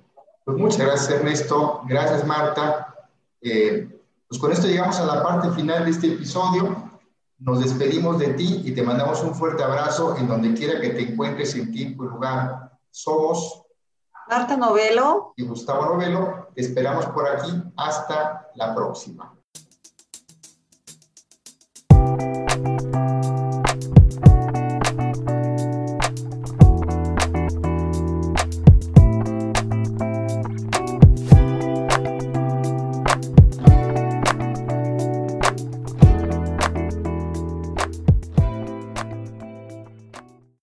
pues 0.49 0.57
muchas 0.57 0.79
gracias, 0.79 1.11
Ernesto. 1.11 1.83
Gracias, 1.85 2.27
Marta. 2.27 2.95
Eh, 3.43 3.87
pues 4.27 4.41
con 4.41 4.51
esto 4.51 4.67
llegamos 4.67 4.99
a 4.99 5.05
la 5.05 5.23
parte 5.23 5.51
final 5.51 5.85
de 5.85 5.91
este 5.91 6.07
episodio. 6.07 6.91
Nos 7.39 7.61
despedimos 7.61 8.19
de 8.19 8.29
ti 8.29 8.63
y 8.65 8.73
te 8.73 8.83
mandamos 8.83 9.23
un 9.23 9.35
fuerte 9.35 9.63
abrazo 9.63 10.17
en 10.17 10.27
donde 10.27 10.55
quiera 10.55 10.81
que 10.81 10.89
te 10.89 11.03
encuentres 11.03 11.55
en 11.55 11.71
tiempo 11.71 12.05
y 12.05 12.09
lugar. 12.09 12.79
Somos 12.91 13.63
Marta 14.27 14.57
Novelo 14.57 15.35
y 15.37 15.45
Gustavo 15.45 15.85
Novelo. 15.85 16.49
Te 16.55 16.63
esperamos 16.63 17.05
por 17.09 17.29
aquí. 17.29 17.53
Hasta 17.77 18.49
la 18.55 18.75
próxima. 18.75 19.38